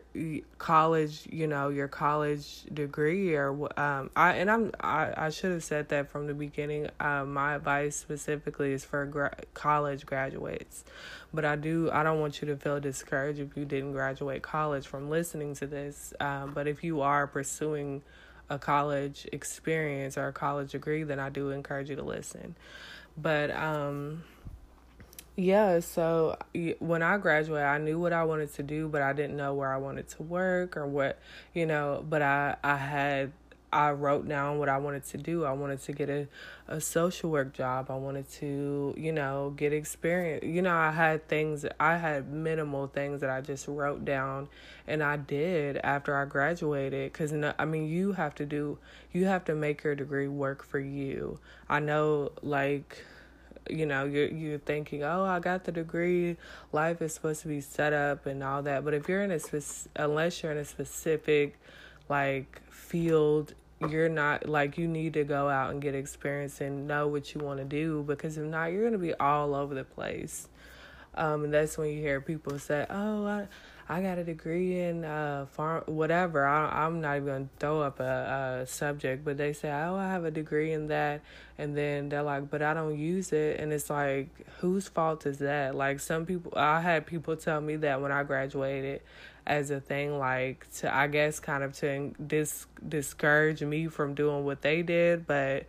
college 0.59 1.26
you 1.31 1.47
know 1.47 1.71
your 1.71 1.88
college 1.88 2.64
degree 2.73 3.35
or 3.35 3.53
um 3.81 4.11
i 4.14 4.35
and 4.35 4.50
i'm 4.50 4.71
i, 4.81 5.12
I 5.17 5.31
should 5.31 5.53
have 5.53 5.64
said 5.64 5.88
that 5.88 6.11
from 6.11 6.26
the 6.26 6.35
beginning 6.35 6.88
uh, 7.00 7.25
my 7.25 7.55
advice 7.55 7.97
specifically 7.97 8.73
is 8.73 8.85
for 8.85 9.07
gra- 9.07 9.37
college 9.55 10.05
graduates. 10.07 10.85
But 11.33 11.45
i 11.45 11.57
do 11.57 11.91
i 11.93 12.03
don't 12.03 12.21
want 12.21 12.41
you 12.43 12.49
to 12.49 12.57
feel 12.57 12.79
discouraged 12.79 13.41
if 13.41 13.57
you 13.57 13.64
didn't 13.64 13.93
graduate 13.93 14.43
college 14.43 14.87
from 14.87 15.11
listening 15.11 15.55
to 15.57 15.67
this 15.67 16.12
um, 16.21 16.53
but 16.55 16.69
if 16.69 16.85
you 16.85 17.00
are 17.00 17.26
pursuing 17.26 18.03
a 18.51 18.59
college 18.59 19.27
experience 19.33 20.19
or 20.19 20.29
a 20.29 20.33
college 20.33 20.73
degree, 20.73 21.03
then 21.03 21.19
I 21.19 21.31
do 21.31 21.51
encourage 21.51 21.91
you 21.91 21.97
to 21.97 22.03
listen. 22.03 22.57
But 23.17 23.51
um 23.51 24.25
yeah, 25.37 25.81
so 25.81 26.39
when 26.79 27.03
I 27.03 27.19
graduated, 27.19 27.67
I 27.67 27.79
knew 27.79 27.99
what 27.99 28.13
I 28.13 28.23
wanted 28.23 28.55
to 28.55 28.63
do, 28.63 28.87
but 28.87 29.03
I 29.03 29.13
didn't 29.13 29.37
know 29.37 29.53
where 29.53 29.73
I 29.73 29.79
wanted 29.79 30.09
to 30.11 30.23
work 30.23 30.77
or 30.77 30.87
what, 30.87 31.19
you 31.53 31.67
know, 31.67 32.05
but 32.09 32.23
I 32.23 32.57
I 32.63 32.77
had 32.77 33.33
I 33.75 33.90
wrote 33.90 34.28
down 34.28 34.61
what 34.61 34.69
I 34.69 34.78
wanted 34.78 35.04
to 35.07 35.19
do. 35.19 35.45
I 35.45 35.50
wanted 35.50 35.83
to 35.83 35.93
get 35.93 36.09
a, 36.09 36.28
a 36.69 36.81
social 36.81 37.28
work 37.28 37.52
job. 37.52 37.90
I 37.90 37.97
wanted 37.97 38.31
to, 38.35 38.95
you 38.97 39.11
know, 39.11 39.52
get 39.57 39.73
experience. 39.73 40.45
You 40.45 40.62
know, 40.62 40.75
I 40.75 40.93
had 40.93 41.26
things, 41.26 41.66
I 41.81 41.97
had 41.97 42.33
minimal 42.33 42.87
things 42.87 43.21
that 43.21 43.31
I 43.31 43.40
just 43.40 43.66
wrote 43.66 44.04
down 44.04 44.49
and 44.87 45.02
I 45.02 45.16
did 45.16 45.78
after 45.78 46.16
I 46.16 46.25
graduated. 46.25 47.12
Because, 47.12 47.33
I 47.33 47.64
mean, 47.64 47.88
you 47.88 48.12
have 48.12 48.37
to 48.37 48.47
do, 48.47 48.78
you 49.12 49.25
have 49.25 49.45
to 49.47 49.57
make 49.57 49.83
your 49.83 49.97
degree 49.97 50.28
work 50.28 50.64
for 50.64 50.78
you. 50.78 51.40
I 51.69 51.81
know, 51.81 52.31
like, 52.43 53.04
you 53.71 53.87
know 53.87 54.04
you're 54.04 54.26
you're 54.26 54.59
thinking 54.59 55.02
oh 55.02 55.25
i 55.25 55.40
got 55.40 55.64
the 55.64 55.73
degree 55.73 56.37
life 56.73 57.00
is 57.00 57.14
supposed 57.14 57.40
to 57.40 57.49
be 57.49 57.62
set 57.62 57.95
up 57.95 58.26
and 58.26 58.43
all 58.43 58.62
that 58.62 58.85
but 58.85 58.93
if 58.93 59.09
you're 59.09 59.23
in 59.23 59.31
a 59.31 59.38
spec- 59.38 59.90
unless 59.97 60.43
you're 60.43 60.52
in 60.52 60.59
a 60.59 60.64
specific 60.66 61.59
like 62.11 62.61
field 62.71 63.54
you're 63.88 64.09
not 64.09 64.49
like 64.49 64.78
you 64.78 64.87
need 64.87 65.12
to 65.12 65.25
go 65.25 65.49
out 65.49 65.71
and 65.71 65.83
get 65.83 65.95
experience 65.95 66.61
and 66.61 66.87
know 66.87 67.09
what 67.09 67.35
you 67.35 67.40
want 67.40 67.59
to 67.59 67.64
do 67.64 68.02
because 68.07 68.38
if 68.38 68.45
not 68.45 68.66
you're 68.66 68.83
going 68.83 68.93
to 68.93 68.99
be 68.99 69.14
all 69.14 69.54
over 69.54 69.75
the 69.75 69.85
place 69.85 70.49
um, 71.16 71.45
and 71.45 71.54
that's 71.54 71.76
when 71.76 71.90
you 71.90 71.99
hear 71.99 72.21
people 72.21 72.59
say 72.59 72.87
oh 72.88 73.26
i 73.26 73.47
I 73.88 74.00
got 74.00 74.16
a 74.16 74.25
degree 74.25 74.81
in 74.81 75.04
uh 75.04 75.47
farm 75.52 75.85
whatever. 75.87 76.47
I 76.47 76.85
I'm 76.85 77.00
not 77.00 77.16
even 77.16 77.26
gonna 77.26 77.49
throw 77.59 77.83
up 77.83 78.00
a, 78.00 78.61
a 78.62 78.66
subject, 78.66 79.25
but 79.25 79.37
they 79.37 79.52
say, 79.52 79.71
Oh, 79.71 79.97
I 79.97 80.09
have 80.09 80.25
a 80.25 80.31
degree 80.31 80.73
in 80.73 80.87
that 80.88 81.21
and 81.59 81.76
then 81.76 82.09
they're 82.09 82.23
like, 82.23 82.50
But 82.50 82.62
I 82.62 82.73
don't 82.73 82.99
use 82.99 83.33
it 83.33 83.61
and 83.61 83.73
it's 83.73 83.90
like 83.90 84.28
whose 84.61 84.88
fault 84.88 85.26
is 85.26 85.38
that? 85.38 85.75
Like 85.75 86.00
some 86.00 86.25
people 86.25 86.52
I 86.57 86.81
had 86.81 87.07
people 87.07 87.37
tell 87.37 87.61
me 87.61 87.76
that 87.76 88.00
when 88.00 88.11
I 88.11 88.23
graduated 88.23 89.02
as 89.47 89.71
a 89.71 89.81
thing 89.81 90.19
like 90.19 90.71
to 90.77 90.95
I 90.95 91.07
guess 91.07 91.41
kind 91.41 91.63
of 91.63 91.73
to 91.79 92.13
dis 92.25 92.67
discourage 92.87 93.63
me 93.63 93.89
from 93.89 94.15
doing 94.15 94.45
what 94.45 94.63
they 94.63 94.83
did, 94.83 95.27
but 95.27 95.67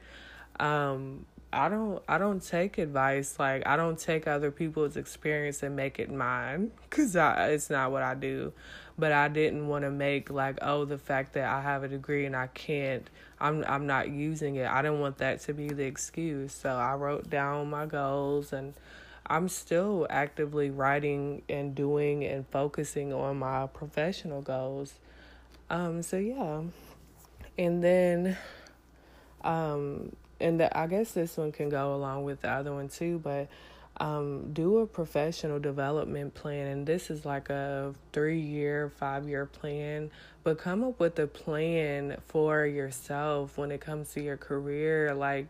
um 0.59 1.25
I 1.51 1.69
don't 1.69 2.03
I 2.07 2.17
don't 2.17 2.43
take 2.43 2.77
advice 2.77 3.39
like 3.39 3.65
I 3.65 3.77
don't 3.77 3.97
take 3.97 4.27
other 4.27 4.51
people's 4.51 4.97
experience 4.97 5.63
and 5.63 5.75
make 5.75 5.99
it 5.99 6.11
mine 6.11 6.71
cuz 6.89 7.15
it's 7.15 7.69
not 7.69 7.91
what 7.91 8.03
I 8.03 8.13
do. 8.15 8.53
But 8.97 9.11
I 9.11 9.27
didn't 9.27 9.67
want 9.67 9.83
to 9.83 9.91
make 9.91 10.29
like 10.29 10.57
oh 10.61 10.85
the 10.85 10.97
fact 10.97 11.33
that 11.33 11.45
I 11.45 11.61
have 11.61 11.83
a 11.83 11.87
degree 11.87 12.25
and 12.25 12.35
I 12.35 12.47
can't 12.47 13.09
I'm 13.39 13.63
I'm 13.67 13.87
not 13.87 14.09
using 14.09 14.55
it. 14.55 14.69
I 14.69 14.81
didn't 14.81 15.01
want 15.01 15.17
that 15.17 15.41
to 15.41 15.53
be 15.53 15.67
the 15.67 15.83
excuse. 15.83 16.53
So 16.53 16.69
I 16.69 16.95
wrote 16.95 17.29
down 17.29 17.69
my 17.69 17.85
goals 17.85 18.53
and 18.53 18.73
I'm 19.27 19.49
still 19.49 20.07
actively 20.09 20.69
writing 20.69 21.41
and 21.49 21.73
doing 21.75 22.23
and 22.23 22.47
focusing 22.47 23.13
on 23.13 23.37
my 23.37 23.67
professional 23.67 24.41
goals. 24.41 24.93
Um, 25.69 26.03
so 26.03 26.17
yeah. 26.17 26.61
And 27.57 27.83
then 27.83 28.37
um 29.43 30.11
and 30.39 30.59
the, 30.59 30.77
I 30.77 30.87
guess 30.87 31.11
this 31.11 31.37
one 31.37 31.51
can 31.51 31.69
go 31.69 31.95
along 31.95 32.25
with 32.25 32.41
the 32.41 32.49
other 32.49 32.73
one 32.73 32.89
too, 32.89 33.19
but 33.23 33.47
um, 33.97 34.51
do 34.51 34.79
a 34.79 34.87
professional 34.87 35.59
development 35.59 36.33
plan. 36.33 36.67
And 36.67 36.85
this 36.85 37.09
is 37.09 37.25
like 37.25 37.49
a 37.49 37.93
three 38.11 38.39
year, 38.39 38.89
five 38.89 39.27
year 39.27 39.45
plan, 39.45 40.11
but 40.43 40.57
come 40.57 40.83
up 40.83 40.99
with 40.99 41.17
a 41.19 41.27
plan 41.27 42.17
for 42.27 42.65
yourself 42.65 43.57
when 43.57 43.71
it 43.71 43.79
comes 43.79 44.11
to 44.13 44.21
your 44.21 44.37
career. 44.37 45.13
Like, 45.13 45.47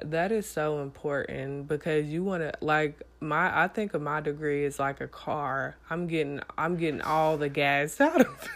that 0.00 0.32
is 0.32 0.48
so 0.48 0.80
important 0.80 1.68
because 1.68 2.06
you 2.06 2.24
want 2.24 2.42
to 2.42 2.52
like 2.60 3.02
my 3.20 3.64
I 3.64 3.68
think 3.68 3.94
of 3.94 4.02
my 4.02 4.20
degree 4.20 4.64
is 4.64 4.78
like 4.78 5.00
a 5.00 5.08
car. 5.08 5.76
I'm 5.90 6.06
getting 6.06 6.40
I'm 6.56 6.76
getting 6.76 7.00
all 7.00 7.36
the 7.36 7.48
gas 7.48 8.00
out 8.00 8.20
of 8.20 8.26
it. 8.26 8.50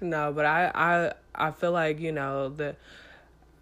no, 0.00 0.32
but 0.32 0.46
I 0.46 0.70
I 0.74 1.12
I 1.34 1.50
feel 1.52 1.72
like, 1.72 2.00
you 2.00 2.12
know, 2.12 2.48
the 2.48 2.76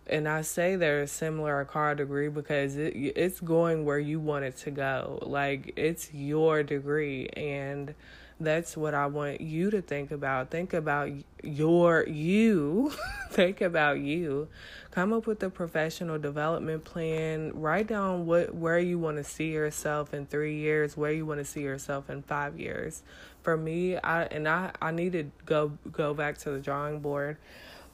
and 0.06 0.28
I 0.28 0.40
say 0.42 0.76
they're 0.76 1.06
similar 1.06 1.60
a 1.60 1.66
car 1.66 1.94
degree 1.94 2.28
because 2.28 2.76
it 2.76 2.94
it's 2.94 3.40
going 3.40 3.84
where 3.84 3.98
you 3.98 4.20
want 4.20 4.44
it 4.44 4.56
to 4.58 4.70
go. 4.70 5.18
Like 5.22 5.72
it's 5.76 6.12
your 6.12 6.62
degree 6.62 7.28
and 7.28 7.94
that's 8.40 8.76
what 8.76 8.94
I 8.94 9.06
want 9.06 9.40
you 9.40 9.70
to 9.70 9.82
think 9.82 10.10
about. 10.10 10.50
Think 10.50 10.72
about 10.72 11.10
your 11.42 12.06
you. 12.06 12.92
think 13.30 13.60
about 13.60 13.98
you. 13.98 14.48
Come 14.90 15.12
up 15.12 15.26
with 15.26 15.42
a 15.42 15.50
professional 15.50 16.18
development 16.18 16.84
plan. 16.84 17.52
Write 17.54 17.88
down 17.88 18.26
what 18.26 18.54
where 18.54 18.78
you 18.78 18.98
want 18.98 19.16
to 19.16 19.24
see 19.24 19.52
yourself 19.52 20.14
in 20.14 20.26
3 20.26 20.56
years, 20.56 20.96
where 20.96 21.12
you 21.12 21.26
want 21.26 21.40
to 21.40 21.44
see 21.44 21.62
yourself 21.62 22.08
in 22.08 22.22
5 22.22 22.58
years. 22.58 23.02
For 23.42 23.56
me, 23.56 23.96
I 23.96 24.24
and 24.24 24.48
I 24.48 24.72
I 24.80 24.90
need 24.90 25.12
to 25.12 25.24
go 25.44 25.72
go 25.90 26.14
back 26.14 26.38
to 26.38 26.50
the 26.50 26.60
drawing 26.60 27.00
board 27.00 27.38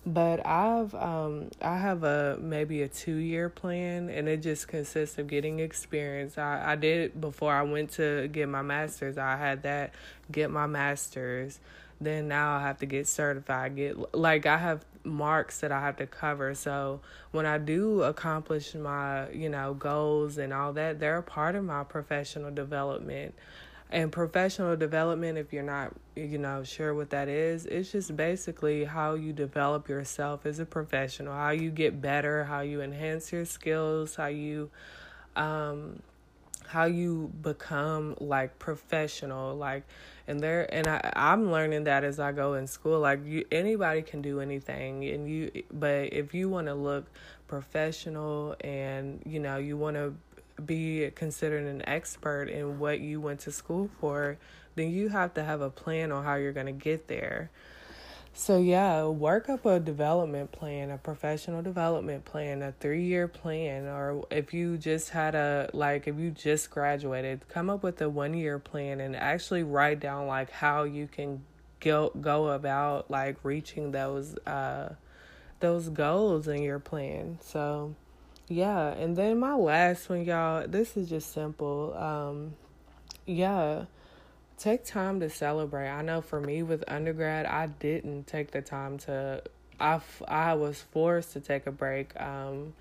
but 0.06 0.44
I've 0.44 0.94
um 0.94 1.50
I 1.62 1.78
have 1.78 2.04
a 2.04 2.38
maybe 2.40 2.82
a 2.82 2.88
two 2.88 3.16
year 3.16 3.48
plan 3.48 4.10
and 4.10 4.28
it 4.28 4.42
just 4.42 4.68
consists 4.68 5.18
of 5.18 5.28
getting 5.28 5.60
experience. 5.60 6.36
I, 6.36 6.72
I 6.72 6.76
did 6.76 7.20
before 7.20 7.52
I 7.52 7.62
went 7.62 7.92
to 7.92 8.28
get 8.28 8.48
my 8.48 8.62
masters. 8.62 9.16
I 9.16 9.36
had 9.36 9.62
that 9.62 9.94
get 10.30 10.50
my 10.50 10.66
masters. 10.66 11.58
Then 12.00 12.28
now 12.28 12.56
I 12.56 12.60
have 12.60 12.78
to 12.78 12.86
get 12.86 13.06
certified. 13.06 13.76
Get 13.76 14.14
like 14.14 14.44
I 14.46 14.58
have 14.58 14.84
marks 15.04 15.60
that 15.60 15.72
I 15.72 15.80
have 15.80 15.96
to 15.96 16.06
cover. 16.06 16.54
So 16.54 17.00
when 17.30 17.46
I 17.46 17.58
do 17.58 18.02
accomplish 18.02 18.74
my, 18.74 19.30
you 19.30 19.48
know, 19.48 19.74
goals 19.74 20.38
and 20.38 20.52
all 20.52 20.72
that, 20.74 21.00
they're 21.00 21.18
a 21.18 21.22
part 21.22 21.54
of 21.54 21.64
my 21.64 21.84
professional 21.84 22.50
development. 22.50 23.34
And 23.90 24.10
professional 24.10 24.76
development, 24.76 25.38
if 25.38 25.52
you're 25.52 25.62
not, 25.62 25.92
you 26.16 26.38
know, 26.38 26.64
sure 26.64 26.94
what 26.94 27.10
that 27.10 27.28
is, 27.28 27.64
it's 27.66 27.92
just 27.92 28.16
basically 28.16 28.84
how 28.84 29.14
you 29.14 29.32
develop 29.32 29.88
yourself 29.88 30.46
as 30.46 30.58
a 30.58 30.64
professional, 30.64 31.32
how 31.32 31.50
you 31.50 31.70
get 31.70 32.00
better, 32.00 32.44
how 32.44 32.60
you 32.60 32.80
enhance 32.80 33.30
your 33.30 33.44
skills, 33.44 34.16
how 34.16 34.26
you, 34.26 34.70
um, 35.36 36.00
how 36.66 36.86
you 36.86 37.30
become 37.42 38.16
like 38.20 38.58
professional, 38.58 39.54
like, 39.54 39.84
and 40.26 40.40
there, 40.40 40.66
and 40.74 40.86
I, 40.86 41.12
I'm 41.14 41.52
learning 41.52 41.84
that 41.84 42.02
as 42.02 42.18
I 42.18 42.32
go 42.32 42.54
in 42.54 42.66
school. 42.66 42.98
Like, 42.98 43.24
you, 43.24 43.44
anybody 43.52 44.00
can 44.00 44.22
do 44.22 44.40
anything, 44.40 45.04
and 45.04 45.28
you, 45.28 45.62
but 45.70 46.12
if 46.12 46.32
you 46.32 46.48
want 46.48 46.66
to 46.66 46.74
look 46.74 47.06
professional 47.46 48.56
and 48.62 49.20
you 49.26 49.38
know 49.38 49.58
you 49.58 49.76
want 49.76 49.96
to 49.96 50.14
be 50.64 51.10
considered 51.14 51.64
an 51.66 51.86
expert 51.88 52.48
in 52.48 52.78
what 52.78 53.00
you 53.00 53.20
went 53.20 53.40
to 53.40 53.52
school 53.52 53.90
for, 54.00 54.38
then 54.74 54.90
you 54.90 55.08
have 55.08 55.34
to 55.34 55.44
have 55.44 55.60
a 55.60 55.70
plan 55.70 56.12
on 56.12 56.24
how 56.24 56.34
you're 56.34 56.52
going 56.52 56.66
to 56.66 56.72
get 56.72 57.08
there. 57.08 57.50
So, 58.36 58.58
yeah, 58.58 59.04
work 59.04 59.48
up 59.48 59.64
a 59.64 59.78
development 59.78 60.50
plan, 60.50 60.90
a 60.90 60.98
professional 60.98 61.62
development 61.62 62.24
plan, 62.24 62.62
a 62.62 62.72
three 62.72 63.04
year 63.04 63.28
plan, 63.28 63.86
or 63.86 64.26
if 64.28 64.52
you 64.52 64.76
just 64.76 65.10
had 65.10 65.36
a, 65.36 65.70
like, 65.72 66.08
if 66.08 66.18
you 66.18 66.32
just 66.32 66.68
graduated, 66.68 67.48
come 67.48 67.70
up 67.70 67.84
with 67.84 68.02
a 68.02 68.08
one 68.08 68.34
year 68.34 68.58
plan 68.58 69.00
and 69.00 69.14
actually 69.14 69.62
write 69.62 70.00
down, 70.00 70.26
like, 70.26 70.50
how 70.50 70.82
you 70.82 71.06
can 71.06 71.44
go, 71.78 72.10
go 72.20 72.48
about, 72.48 73.08
like, 73.08 73.36
reaching 73.44 73.92
those, 73.92 74.36
uh, 74.46 74.94
those 75.60 75.88
goals 75.88 76.48
in 76.48 76.60
your 76.60 76.80
plan. 76.80 77.38
So, 77.40 77.94
yeah, 78.48 78.88
and 78.88 79.16
then 79.16 79.38
my 79.38 79.54
last 79.54 80.08
one, 80.08 80.24
y'all, 80.24 80.66
this 80.68 80.96
is 80.96 81.08
just 81.08 81.32
simple. 81.32 81.94
Um, 81.96 82.54
yeah, 83.26 83.86
take 84.58 84.84
time 84.84 85.20
to 85.20 85.30
celebrate. 85.30 85.88
I 85.88 86.02
know 86.02 86.20
for 86.20 86.40
me 86.40 86.62
with 86.62 86.84
undergrad, 86.86 87.46
I 87.46 87.66
didn't 87.66 88.26
take 88.26 88.50
the 88.50 88.60
time 88.60 88.98
to, 88.98 89.42
I, 89.80 90.00
I 90.28 90.54
was 90.54 90.80
forced 90.80 91.32
to 91.32 91.40
take 91.40 91.66
a 91.66 91.72
break, 91.72 92.18
um, 92.20 92.74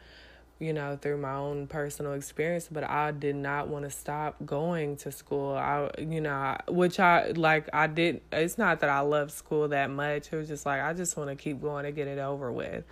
you 0.60 0.72
know, 0.72 0.98
through 1.02 1.18
my 1.18 1.34
own 1.34 1.68
personal 1.68 2.14
experience, 2.14 2.70
but 2.72 2.84
I 2.84 3.12
did 3.12 3.36
not 3.36 3.68
want 3.68 3.86
to 3.86 3.92
stop 3.92 4.36
going 4.46 4.96
to 4.98 5.12
school. 5.12 5.56
I, 5.56 5.90
you 5.98 6.22
know, 6.22 6.58
which 6.70 7.00
I, 7.00 7.32
like, 7.32 7.68
I 7.74 7.88
did, 7.88 8.22
it's 8.32 8.58
not 8.58 8.80
that 8.82 8.90
I 8.90 9.02
love 9.02 9.32
school 9.32 9.68
that 9.70 9.90
much. 9.90 10.32
It 10.32 10.36
was 10.36 10.48
just 10.48 10.66
like, 10.66 10.82
I 10.82 10.94
just 10.94 11.18
want 11.18 11.30
to 11.30 11.36
keep 11.36 11.62
going 11.62 11.84
to 11.86 11.92
get 11.92 12.08
it 12.08 12.20
over 12.20 12.52
with 12.52 12.86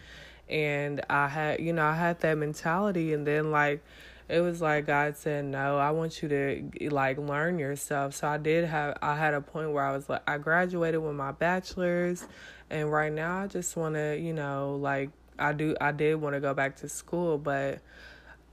and 0.51 1.01
I 1.09 1.27
had 1.29 1.61
you 1.61 1.73
know 1.73 1.85
I 1.85 1.95
had 1.95 2.19
that 2.19 2.37
mentality 2.37 3.13
and 3.13 3.25
then 3.25 3.51
like 3.51 3.83
it 4.27 4.41
was 4.41 4.61
like 4.61 4.85
God 4.85 5.17
said 5.17 5.45
no 5.45 5.77
I 5.77 5.91
want 5.91 6.21
you 6.21 6.29
to 6.29 6.89
like 6.89 7.17
learn 7.17 7.57
yourself 7.57 8.13
so 8.15 8.27
I 8.27 8.37
did 8.37 8.65
have 8.65 8.97
I 9.01 9.15
had 9.15 9.33
a 9.33 9.41
point 9.41 9.71
where 9.71 9.83
I 9.83 9.95
was 9.95 10.09
like 10.09 10.21
I 10.29 10.37
graduated 10.37 11.01
with 11.01 11.15
my 11.15 11.31
bachelor's 11.31 12.27
and 12.69 12.91
right 12.91 13.11
now 13.11 13.39
I 13.39 13.47
just 13.47 13.75
want 13.77 13.95
to 13.95 14.17
you 14.17 14.33
know 14.33 14.77
like 14.79 15.09
I 15.41 15.53
do 15.53 15.75
I 15.81 15.91
did 15.91 16.15
want 16.15 16.35
to 16.35 16.39
go 16.39 16.53
back 16.53 16.77
to 16.77 16.89
school 16.89 17.37
but 17.37 17.79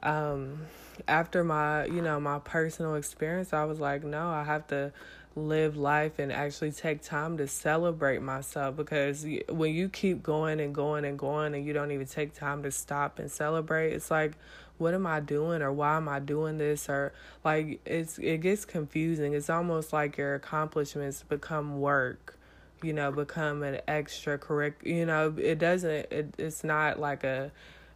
um 0.03 0.61
after 1.07 1.45
my 1.45 1.85
you 1.87 2.03
know 2.03 2.19
my 2.21 2.39
personal 2.39 2.95
experience 2.95 3.53
I 3.53 3.65
was 3.65 3.81
like 3.81 4.05
no 4.05 4.29
I 4.29 4.45
have 4.45 4.67
to 4.69 4.93
live 5.37 5.77
life 5.77 6.19
and 6.19 6.33
actually 6.33 6.73
take 6.73 7.01
time 7.01 7.37
to 7.39 7.47
celebrate 7.47 8.21
myself 8.21 8.75
because 8.77 9.25
when 9.49 9.73
you 9.73 9.89
keep 9.89 10.23
going 10.23 10.59
and 10.59 10.75
going 10.75 11.05
and 11.05 11.17
going 11.17 11.55
and 11.55 11.65
you 11.65 11.73
don't 11.73 11.93
even 11.93 12.07
take 12.07 12.35
time 12.35 12.63
to 12.65 12.73
stop 12.73 13.21
and 13.21 13.31
celebrate 13.31 13.93
it's 13.93 14.11
like 14.11 14.33
what 14.79 14.95
am 14.95 15.07
i 15.07 15.21
doing 15.21 15.61
or 15.61 15.73
why 15.73 15.97
am 15.97 16.09
i 16.09 16.19
doing 16.19 16.59
this? 16.59 16.89
Or 16.89 17.13
like 17.45 17.81
it's 17.85 18.19
it 18.19 18.39
gets 18.39 18.65
confusing. 18.65 19.35
It's 19.35 19.51
almost 19.51 19.93
like 19.93 20.17
your 20.17 20.35
accomplishments 20.35 21.23
become 21.29 21.81
work 21.81 22.38
you 22.83 22.93
know 22.93 23.13
become 23.13 23.63
an 23.63 23.81
extra 23.89 24.39
you 24.83 25.07
know 25.07 25.35
it 25.37 25.59
doesn't 25.59 26.07
it, 26.11 26.35
it's 26.39 26.65
not 26.65 26.99
like 26.99 27.25
a 27.25 27.51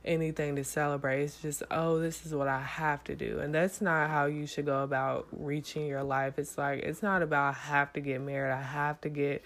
anything 0.04 0.57
to 0.57 0.64
celebrate. 0.64 1.22
It's 1.22 1.40
just, 1.40 1.62
oh, 1.70 1.98
this 1.98 2.26
is 2.26 2.35
what 2.35 2.48
I 2.48 2.61
have 2.61 3.04
to 3.04 3.14
do. 3.14 3.40
And 3.40 3.54
that's 3.54 3.80
not 3.80 4.11
how 4.11 4.26
you 4.26 4.46
should 4.46 4.66
go 4.66 4.83
about 4.83 5.26
reaching 5.33 5.87
your 5.87 6.02
life. 6.02 6.38
It's 6.38 6.59
like, 6.59 6.80
it's 6.80 7.02
not 7.02 7.22
about 7.22 7.54
I 7.54 7.59
have 7.59 7.92
to 7.94 8.00
get 8.00 8.20
married, 8.20 8.52
I 8.52 8.62
have 8.62 9.00
to 9.02 9.09
get 9.09 9.42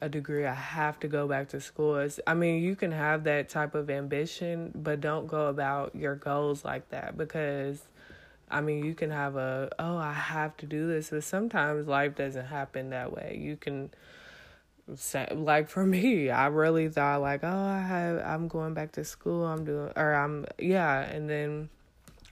a 0.00 0.08
degree, 0.08 0.44
I 0.44 0.54
have 0.54 1.00
to 1.00 1.08
go 1.08 1.26
back 1.26 1.48
to 1.50 1.60
school. 1.60 1.96
It's, 1.96 2.20
I 2.26 2.34
mean, 2.34 2.62
you 2.62 2.76
can 2.76 2.92
have 2.92 3.24
that 3.24 3.48
type 3.48 3.74
of 3.74 3.88
ambition, 3.88 4.72
but 4.74 5.00
don't 5.00 5.26
go 5.26 5.46
about 5.46 5.94
your 5.94 6.14
goals 6.14 6.64
like 6.64 6.88
that 6.90 7.16
because. 7.16 7.80
I 8.48 8.60
mean, 8.60 8.84
you 8.84 8.94
can 8.94 9.10
have 9.10 9.34
a, 9.34 9.70
oh, 9.76 9.96
I 9.96 10.12
have 10.12 10.56
to 10.58 10.66
do 10.66 10.86
this, 10.86 11.10
but 11.10 11.24
sometimes 11.24 11.88
life 11.88 12.14
doesn't 12.14 12.46
happen 12.46 12.90
that 12.90 13.12
way. 13.12 13.36
You 13.42 13.56
can, 13.56 13.90
like 15.34 15.68
for 15.68 15.84
me 15.84 16.30
i 16.30 16.46
really 16.46 16.88
thought 16.88 17.20
like 17.20 17.40
oh 17.42 17.48
i 17.48 17.80
have 17.80 18.18
i'm 18.24 18.46
going 18.46 18.72
back 18.72 18.92
to 18.92 19.04
school 19.04 19.44
i'm 19.44 19.64
doing 19.64 19.90
or 19.96 20.14
i'm 20.14 20.46
yeah 20.58 21.00
and 21.00 21.28
then 21.28 21.68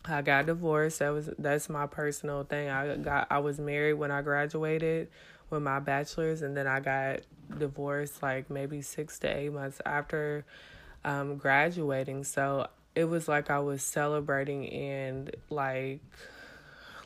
i 0.07 0.23
got 0.23 0.47
divorced. 0.47 0.99
That 0.99 1.11
was 1.11 1.31
that's 1.38 1.69
my 1.69 1.87
personal 1.87 2.45
thing. 2.45 2.69
I 2.69 2.97
got 2.97 3.27
i 3.31 3.38
was 3.38 3.59
married 3.59 3.95
when 3.95 4.11
i 4.11 4.23
graduated 4.23 5.09
with 5.51 5.62
my 5.62 5.79
bachelor's 5.81 6.43
and 6.43 6.57
then 6.57 6.67
i 6.67 6.81
got 6.81 7.21
divorced 7.59 8.23
like 8.23 8.51
maybe 8.51 8.83
six 8.83 9.19
to 9.21 9.29
eight 9.29 9.53
months 9.53 9.81
after 9.85 10.45
um 11.05 11.37
graduating. 11.37 12.25
So 12.25 12.69
it 12.95 13.05
was 13.05 13.27
like 13.27 13.51
i 13.51 13.59
was 13.59 13.83
celebrating 13.83 14.69
and 14.73 15.35
like 15.51 16.01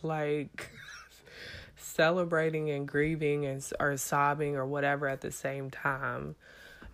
like 0.03 0.71
celebrating 1.99 2.71
and 2.71 2.87
grieving 2.87 3.45
and 3.45 3.65
or 3.81 3.97
sobbing 3.97 4.55
or 4.57 4.65
whatever 4.65 5.09
at 5.09 5.21
the 5.21 5.33
same 5.33 5.69
time 5.69 6.37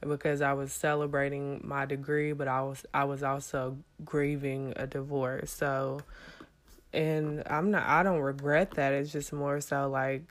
because 0.01 0.41
I 0.41 0.55
was 0.55 0.73
celebrating 0.73 1.61
my 1.63 1.85
degree 1.85 2.33
but 2.33 2.49
I 2.49 2.63
was 2.63 2.87
I 2.95 3.05
was 3.05 3.23
also 3.23 3.77
grieving 4.05 4.73
a 4.77 4.87
divorce. 4.87 5.51
So 5.51 6.01
and 6.95 7.43
I'm 7.47 7.71
not 7.71 7.87
I 7.87 8.03
don't 8.03 8.21
regret 8.21 8.73
that. 8.73 8.95
It's 8.95 9.13
just 9.13 9.33
more 9.33 9.61
so 9.61 9.91
like 9.91 10.23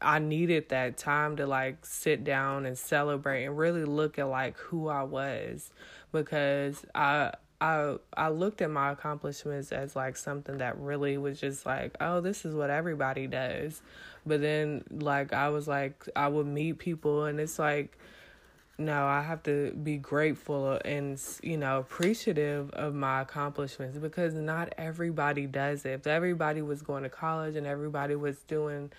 I 0.00 0.18
needed 0.18 0.70
that 0.70 0.96
time 0.96 1.36
to 1.36 1.46
like 1.46 1.86
sit 1.86 2.24
down 2.24 2.66
and 2.66 2.76
celebrate 2.76 3.44
and 3.44 3.56
really 3.56 3.84
look 3.84 4.18
at 4.18 4.26
like 4.28 4.56
who 4.56 4.88
I 4.88 5.04
was 5.04 5.70
because 6.10 6.84
I 6.92 7.34
I 7.62 7.96
I 8.16 8.28
looked 8.30 8.60
at 8.60 8.70
my 8.70 8.90
accomplishments 8.90 9.70
as 9.70 9.94
like 9.94 10.16
something 10.16 10.58
that 10.58 10.78
really 10.78 11.16
was 11.16 11.40
just 11.40 11.64
like, 11.64 11.96
oh, 12.00 12.20
this 12.20 12.44
is 12.44 12.56
what 12.56 12.70
everybody 12.70 13.28
does. 13.28 13.80
But 14.26 14.40
then 14.40 14.82
like 14.90 15.32
I 15.32 15.48
was 15.48 15.68
like 15.68 16.08
I 16.16 16.26
would 16.26 16.46
meet 16.46 16.78
people 16.78 17.24
and 17.24 17.38
it's 17.38 17.60
like 17.60 17.96
no, 18.78 19.04
I 19.04 19.22
have 19.22 19.44
to 19.44 19.70
be 19.70 19.96
grateful 19.96 20.80
and 20.84 21.20
you 21.42 21.56
know 21.56 21.78
appreciative 21.78 22.70
of 22.70 22.94
my 22.94 23.20
accomplishments 23.20 23.96
because 23.96 24.34
not 24.34 24.74
everybody 24.76 25.46
does 25.46 25.84
it. 25.84 25.90
If 25.90 26.08
everybody 26.08 26.62
was 26.62 26.82
going 26.82 27.04
to 27.04 27.08
college 27.08 27.54
and 27.54 27.66
everybody 27.66 28.16
was 28.16 28.38
doing 28.48 28.90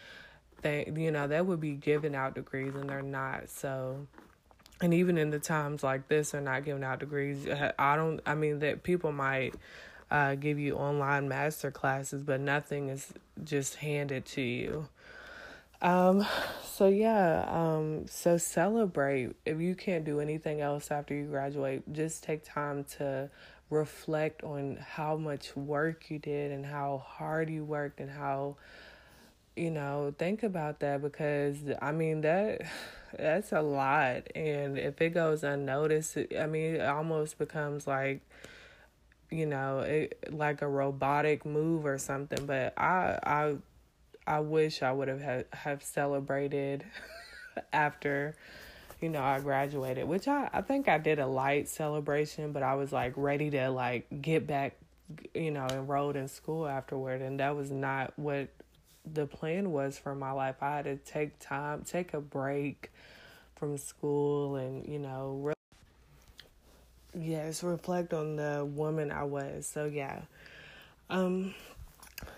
thing, 0.61 0.95
you 0.97 1.11
know, 1.11 1.27
that 1.27 1.45
would 1.45 1.59
be 1.59 1.73
giving 1.73 2.15
out 2.15 2.35
degrees 2.35 2.75
and 2.75 2.89
they're 2.89 3.01
not. 3.01 3.49
So 3.49 4.07
and 4.83 4.93
even 4.93 5.17
in 5.17 5.31
the 5.31 5.39
times 5.39 5.81
like 5.81 6.07
this 6.09 6.31
they're 6.31 6.41
not 6.41 6.63
giving 6.63 6.83
out 6.83 6.99
degrees 6.99 7.47
i 7.79 7.95
don't 7.95 8.19
i 8.25 8.35
mean 8.35 8.59
that 8.59 8.83
people 8.83 9.11
might 9.11 9.55
uh, 10.13 10.35
give 10.35 10.59
you 10.59 10.75
online 10.75 11.27
master 11.27 11.71
classes 11.71 12.21
but 12.21 12.39
nothing 12.39 12.89
is 12.89 13.13
just 13.43 13.75
handed 13.75 14.25
to 14.25 14.41
you. 14.41 14.87
Um 15.81 16.25
so 16.63 16.87
yeah 16.87 17.45
um 17.49 18.05
so 18.07 18.37
celebrate. 18.37 19.35
If 19.45 19.59
you 19.59 19.75
can't 19.75 20.05
do 20.05 20.21
anything 20.21 20.61
else 20.61 20.91
after 20.91 21.13
you 21.13 21.25
graduate 21.25 21.81
just 21.91 22.23
take 22.23 22.43
time 22.45 22.85
to 22.97 23.29
reflect 23.69 24.43
on 24.43 24.77
how 24.77 25.17
much 25.17 25.55
work 25.57 26.09
you 26.11 26.19
did 26.19 26.51
and 26.51 26.65
how 26.65 27.03
hard 27.05 27.49
you 27.49 27.65
worked 27.65 27.99
and 27.99 28.11
how 28.11 28.55
you 29.55 29.69
know 29.69 30.13
think 30.17 30.43
about 30.43 30.79
that 30.79 31.01
because 31.01 31.57
i 31.81 31.91
mean 31.91 32.21
that 32.21 32.61
that's 33.17 33.51
a 33.51 33.61
lot 33.61 34.23
and 34.35 34.77
if 34.77 34.99
it 35.01 35.11
goes 35.11 35.43
unnoticed 35.43 36.17
i 36.39 36.45
mean 36.45 36.75
it 36.75 36.81
almost 36.81 37.37
becomes 37.37 37.85
like 37.85 38.21
you 39.29 39.45
know 39.45 39.79
it, 39.79 40.17
like 40.31 40.61
a 40.61 40.67
robotic 40.67 41.45
move 41.45 41.85
or 41.85 41.97
something 41.97 42.45
but 42.45 42.73
i 42.77 43.19
i 43.23 43.55
i 44.25 44.39
wish 44.39 44.81
i 44.81 44.91
would 44.91 45.07
have 45.07 45.21
had, 45.21 45.45
have 45.53 45.83
celebrated 45.83 46.83
after 47.73 48.35
you 49.03 49.09
know, 49.09 49.21
I 49.21 49.41
graduated, 49.41 50.07
which 50.07 50.29
I, 50.29 50.49
I 50.53 50.61
think 50.61 50.87
I 50.87 50.97
did 50.97 51.19
a 51.19 51.27
light 51.27 51.67
celebration, 51.67 52.53
but 52.53 52.63
I 52.63 52.75
was 52.75 52.93
like 52.93 53.11
ready 53.17 53.49
to 53.49 53.69
like 53.69 54.07
get 54.21 54.47
back, 54.47 54.77
you 55.33 55.51
know, 55.51 55.67
enrolled 55.69 56.15
in 56.15 56.29
school 56.29 56.65
afterward. 56.65 57.21
And 57.21 57.41
that 57.41 57.53
was 57.53 57.69
not 57.69 58.13
what 58.15 58.47
the 59.11 59.25
plan 59.25 59.71
was 59.71 59.97
for 59.97 60.15
my 60.15 60.31
life. 60.31 60.55
I 60.61 60.77
had 60.77 60.85
to 60.85 60.95
take 60.97 61.39
time, 61.39 61.83
take 61.83 62.13
a 62.13 62.21
break 62.21 62.91
from 63.55 63.77
school 63.77 64.55
and, 64.55 64.87
you 64.87 64.99
know, 64.99 65.39
really, 65.41 65.55
yes, 67.29 67.63
reflect 67.63 68.13
on 68.13 68.35
the 68.35 68.65
woman 68.65 69.11
I 69.11 69.23
was. 69.23 69.67
So, 69.67 69.85
yeah. 69.85 70.21
Um, 71.09 71.53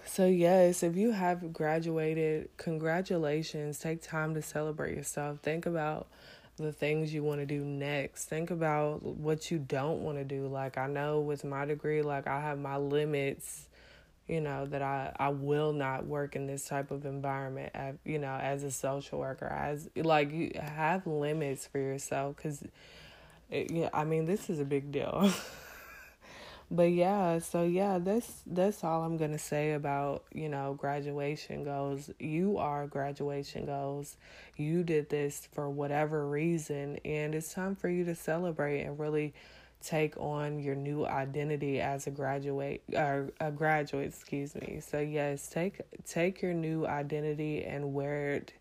so, 0.06 0.26
yes, 0.26 0.84
if 0.84 0.96
you 0.96 1.12
have 1.12 1.54
graduated, 1.54 2.50
congratulations. 2.58 3.80
Take 3.80 4.02
time 4.02 4.34
to 4.36 4.42
celebrate 4.42 4.96
yourself. 4.96 5.40
Think 5.42 5.66
about 5.66 6.08
the 6.58 6.72
things 6.72 7.14
you 7.14 7.24
want 7.24 7.42
to 7.42 7.46
do 7.46 7.64
next. 7.64 8.26
Think 8.26 8.50
about 8.50 9.04
what 9.04 9.52
you 9.52 9.60
don't 9.60 10.02
want 10.02 10.18
to 10.18 10.24
do. 10.24 10.48
Like, 10.48 10.78
I 10.78 10.88
know 10.88 11.20
with 11.20 11.44
my 11.44 11.66
degree, 11.66 12.02
like, 12.02 12.28
I 12.28 12.40
have 12.42 12.60
my 12.60 12.78
limits, 12.78 13.68
you 14.28 14.42
know, 14.42 14.66
that 14.66 14.82
I, 14.82 15.16
I 15.20 15.30
will 15.30 15.74
not 15.74 16.06
work 16.06 16.36
in 16.36 16.48
this 16.48 16.66
type 16.68 16.92
of 16.92 17.06
environment, 17.06 17.74
you 18.04 18.20
know, 18.20 18.36
as 18.36 18.64
a 18.64 18.72
social 18.72 19.20
worker. 19.20 19.46
As, 19.48 19.90
like, 19.96 20.32
you 20.32 20.52
have 20.60 21.06
limits 21.06 21.68
for 21.68 21.78
yourself 21.80 22.36
because, 22.36 22.64
eh, 23.52 23.68
yeah, 23.70 23.90
I 23.94 24.04
mean, 24.06 24.26
this 24.26 24.50
is 24.50 24.60
a 24.60 24.66
big 24.66 24.92
deal. 24.92 25.32
but 26.72 26.92
yeah 26.92 27.38
so 27.38 27.64
yeah 27.64 28.00
that's 28.00 28.42
that's 28.48 28.84
all 28.84 29.04
i'm 29.04 29.18
gonna 29.18 29.38
say 29.38 29.74
about 29.74 30.24
you 30.34 30.50
know 30.50 30.74
graduation 30.74 31.64
goals 31.64 32.10
you 32.20 32.58
are 32.58 32.88
graduation 32.88 33.66
goals 33.66 34.18
you 34.58 34.84
did 34.84 35.08
this 35.10 35.48
for 35.52 35.70
whatever 35.70 36.28
reason 36.28 36.98
and 37.06 37.36
it's 37.36 37.54
time 37.54 37.76
for 37.76 37.88
you 37.88 38.04
to 38.04 38.16
celebrate 38.16 38.82
and 38.82 38.98
really 38.98 39.34
take 39.86 40.18
on 40.18 40.60
your 40.60 40.76
new 40.76 41.06
identity 41.06 41.80
as 41.80 42.08
a 42.08 42.12
graduate 42.12 42.84
or 42.94 43.32
a 43.40 43.52
graduate 43.52 44.08
excuse 44.08 44.56
me. 44.56 44.82
So 44.82 45.00
yes 45.00 45.48
take 45.48 45.82
take 46.06 46.42
your 46.42 46.54
new 46.54 46.86
identity 46.88 47.64
and 47.64 47.94
wear 47.94 48.32
it 48.32 48.54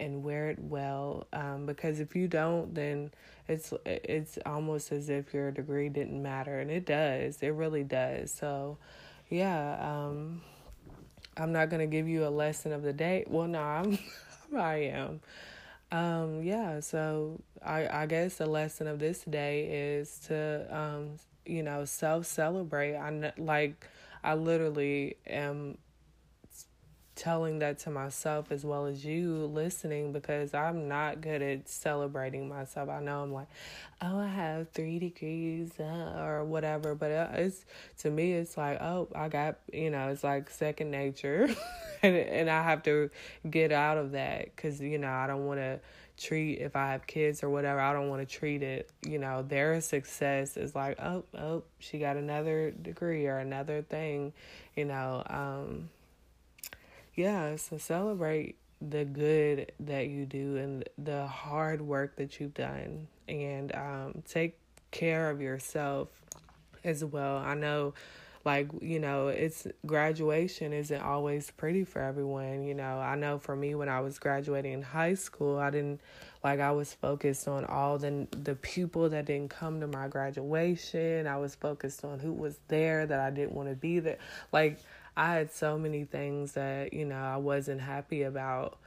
and 0.00 0.22
wear 0.22 0.50
it 0.50 0.58
well. 0.60 1.26
Um, 1.32 1.66
because 1.66 2.00
if 2.00 2.14
you 2.14 2.28
don't 2.28 2.74
then 2.74 3.10
it's 3.48 3.72
it's 3.84 4.38
almost 4.46 4.92
as 4.92 5.08
if 5.08 5.34
your 5.34 5.50
degree 5.50 5.88
didn't 5.88 6.22
matter 6.22 6.60
and 6.60 6.70
it 6.70 6.86
does. 6.86 7.42
It 7.42 7.48
really 7.48 7.84
does. 7.84 8.30
So 8.30 8.78
yeah 9.28 9.78
um, 9.80 10.40
i'm 11.36 11.52
not 11.52 11.68
going 11.68 11.80
to 11.80 11.86
give 11.86 12.08
you 12.08 12.26
a 12.26 12.30
lesson 12.30 12.72
of 12.72 12.82
the 12.82 12.92
day. 12.92 13.24
Well 13.26 13.48
no 13.48 13.60
i'm 13.60 13.98
i 14.56 14.76
am 14.76 15.20
um, 15.90 16.42
yeah 16.42 16.80
so 16.80 17.40
i 17.64 18.02
i 18.02 18.06
guess 18.06 18.36
the 18.36 18.46
lesson 18.46 18.86
of 18.86 18.98
this 18.98 19.22
day 19.24 19.96
is 19.98 20.18
to 20.18 20.66
um, 20.76 21.10
you 21.46 21.62
know 21.62 21.84
self 21.84 22.26
celebrate 22.26 22.94
i 22.96 23.32
like 23.38 23.86
i 24.22 24.34
literally 24.34 25.16
am 25.26 25.78
telling 27.18 27.58
that 27.58 27.80
to 27.80 27.90
myself 27.90 28.52
as 28.52 28.64
well 28.64 28.86
as 28.86 29.04
you 29.04 29.50
listening 29.52 30.12
because 30.12 30.54
I'm 30.54 30.86
not 30.86 31.20
good 31.20 31.42
at 31.42 31.68
celebrating 31.68 32.48
myself. 32.48 32.88
I 32.88 33.00
know 33.00 33.22
I'm 33.22 33.32
like, 33.32 33.48
oh, 34.00 34.20
I 34.20 34.28
have 34.28 34.70
three 34.70 35.00
degrees 35.00 35.72
uh, 35.80 36.14
or 36.16 36.44
whatever, 36.44 36.94
but 36.94 37.10
uh, 37.10 37.28
it's 37.34 37.64
to 37.98 38.10
me, 38.10 38.34
it's 38.34 38.56
like, 38.56 38.80
oh, 38.80 39.08
I 39.14 39.28
got, 39.28 39.56
you 39.72 39.90
know, 39.90 40.08
it's 40.10 40.22
like 40.22 40.48
second 40.48 40.92
nature, 40.92 41.48
and 42.02 42.16
and 42.16 42.48
I 42.48 42.62
have 42.62 42.84
to 42.84 43.10
get 43.50 43.72
out 43.72 43.98
of 43.98 44.12
that 44.12 44.54
because 44.54 44.80
you 44.80 44.98
know 44.98 45.10
I 45.10 45.26
don't 45.26 45.44
want 45.46 45.58
to 45.58 45.80
treat 46.16 46.60
if 46.60 46.76
I 46.76 46.92
have 46.92 47.06
kids 47.06 47.42
or 47.42 47.50
whatever, 47.50 47.80
I 47.80 47.92
don't 47.92 48.08
want 48.08 48.28
to 48.28 48.32
treat 48.32 48.62
it, 48.62 48.90
you 49.06 49.18
know, 49.18 49.42
their 49.42 49.80
success 49.80 50.56
is 50.56 50.74
like, 50.74 51.00
oh, 51.00 51.24
oh, 51.36 51.62
she 51.78 51.98
got 51.98 52.16
another 52.16 52.70
degree 52.70 53.26
or 53.26 53.38
another 53.38 53.82
thing, 53.82 54.32
you 54.76 54.84
know, 54.84 55.22
um 55.26 55.88
yeah, 57.18 57.56
so 57.56 57.78
celebrate 57.78 58.54
the 58.80 59.04
good 59.04 59.72
that 59.80 60.06
you 60.06 60.24
do 60.24 60.56
and 60.56 60.88
the 60.96 61.26
hard 61.26 61.80
work 61.80 62.14
that 62.14 62.38
you've 62.38 62.54
done 62.54 63.08
and 63.28 63.74
um, 63.74 64.22
take 64.24 64.56
care 64.92 65.28
of 65.28 65.40
yourself 65.40 66.08
as 66.84 67.04
well. 67.04 67.38
I 67.38 67.54
know 67.54 67.94
like 68.44 68.70
you 68.80 69.00
know 69.00 69.28
it's 69.28 69.66
graduation 69.84 70.72
isn't 70.72 71.02
always 71.02 71.50
pretty 71.50 71.82
for 71.82 72.00
everyone 72.00 72.62
you 72.62 72.72
know. 72.72 73.00
I 73.00 73.16
know 73.16 73.40
for 73.40 73.56
me 73.56 73.74
when 73.74 73.88
i 73.88 74.00
was 74.00 74.20
graduating 74.20 74.72
in 74.72 74.82
high 74.82 75.14
school 75.14 75.58
i 75.58 75.70
didn't 75.70 76.00
like 76.44 76.60
i 76.60 76.70
was 76.70 76.94
focused 76.94 77.48
on 77.48 77.64
all 77.64 77.98
the 77.98 78.28
the 78.30 78.54
people 78.54 79.08
that 79.08 79.24
didn't 79.26 79.50
come 79.50 79.80
to 79.80 79.88
my 79.88 80.06
graduation. 80.06 81.26
I 81.26 81.36
was 81.36 81.56
focused 81.56 82.04
on 82.04 82.20
who 82.20 82.32
was 82.32 82.60
there 82.68 83.06
that 83.06 83.18
i 83.18 83.30
didn't 83.30 83.54
want 83.54 83.70
to 83.70 83.74
be 83.74 83.98
there. 83.98 84.18
Like 84.52 84.78
I 85.18 85.32
had 85.32 85.50
so 85.50 85.76
many 85.76 86.04
things 86.04 86.52
that, 86.52 86.92
you 86.92 87.04
know, 87.04 87.18
I 87.20 87.38
wasn't 87.38 87.80
happy 87.80 88.22
about. 88.22 88.78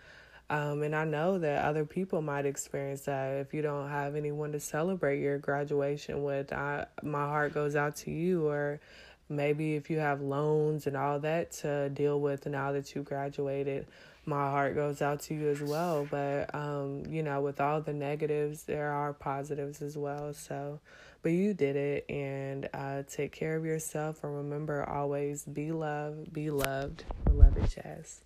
Um, 0.49 0.81
and 0.81 0.95
I 0.95 1.03
know 1.03 1.37
that 1.39 1.65
other 1.65 1.83
people 1.83 2.21
might 2.21 2.45
experience 2.45 3.01
that. 3.01 3.33
If 3.33 3.53
you 3.53 3.61
don't 3.61 3.89
have 3.89 4.15
anyone 4.15 4.53
to 4.53 4.59
celebrate 4.61 5.19
your 5.19 5.39
graduation 5.39 6.23
with, 6.23 6.53
I, 6.53 6.85
my 7.03 7.25
heart 7.25 7.53
goes 7.53 7.75
out 7.75 7.97
to 7.97 8.11
you. 8.11 8.47
Or 8.47 8.79
maybe 9.27 9.75
if 9.75 9.89
you 9.89 9.99
have 9.99 10.21
loans 10.21 10.87
and 10.87 10.95
all 10.95 11.19
that 11.19 11.51
to 11.51 11.89
deal 11.89 12.21
with 12.21 12.45
now 12.45 12.71
that 12.71 12.95
you 12.95 13.03
graduated, 13.03 13.87
my 14.25 14.49
heart 14.49 14.75
goes 14.75 15.01
out 15.01 15.21
to 15.21 15.34
you 15.34 15.49
as 15.49 15.62
well. 15.62 16.07
But, 16.10 16.53
um, 16.53 17.03
you 17.10 17.23
know, 17.23 17.41
with 17.41 17.60
all 17.60 17.81
the 17.81 17.93
negatives, 17.93 18.63
there 18.63 18.91
are 18.91 19.13
positives 19.13 19.81
as 19.81 19.97
well. 19.97 20.34
So, 20.34 20.79
but 21.23 21.31
you 21.31 21.53
did 21.53 21.75
it 21.75 22.05
and 22.10 22.69
uh, 22.73 23.03
take 23.10 23.31
care 23.31 23.55
of 23.55 23.65
yourself 23.65 24.23
and 24.23 24.36
remember 24.36 24.88
always 24.88 25.43
be 25.45 25.71
loved, 25.71 26.34
be 26.34 26.49
loved, 26.49 27.03
beloved 27.25 27.69
Jazz. 27.69 28.21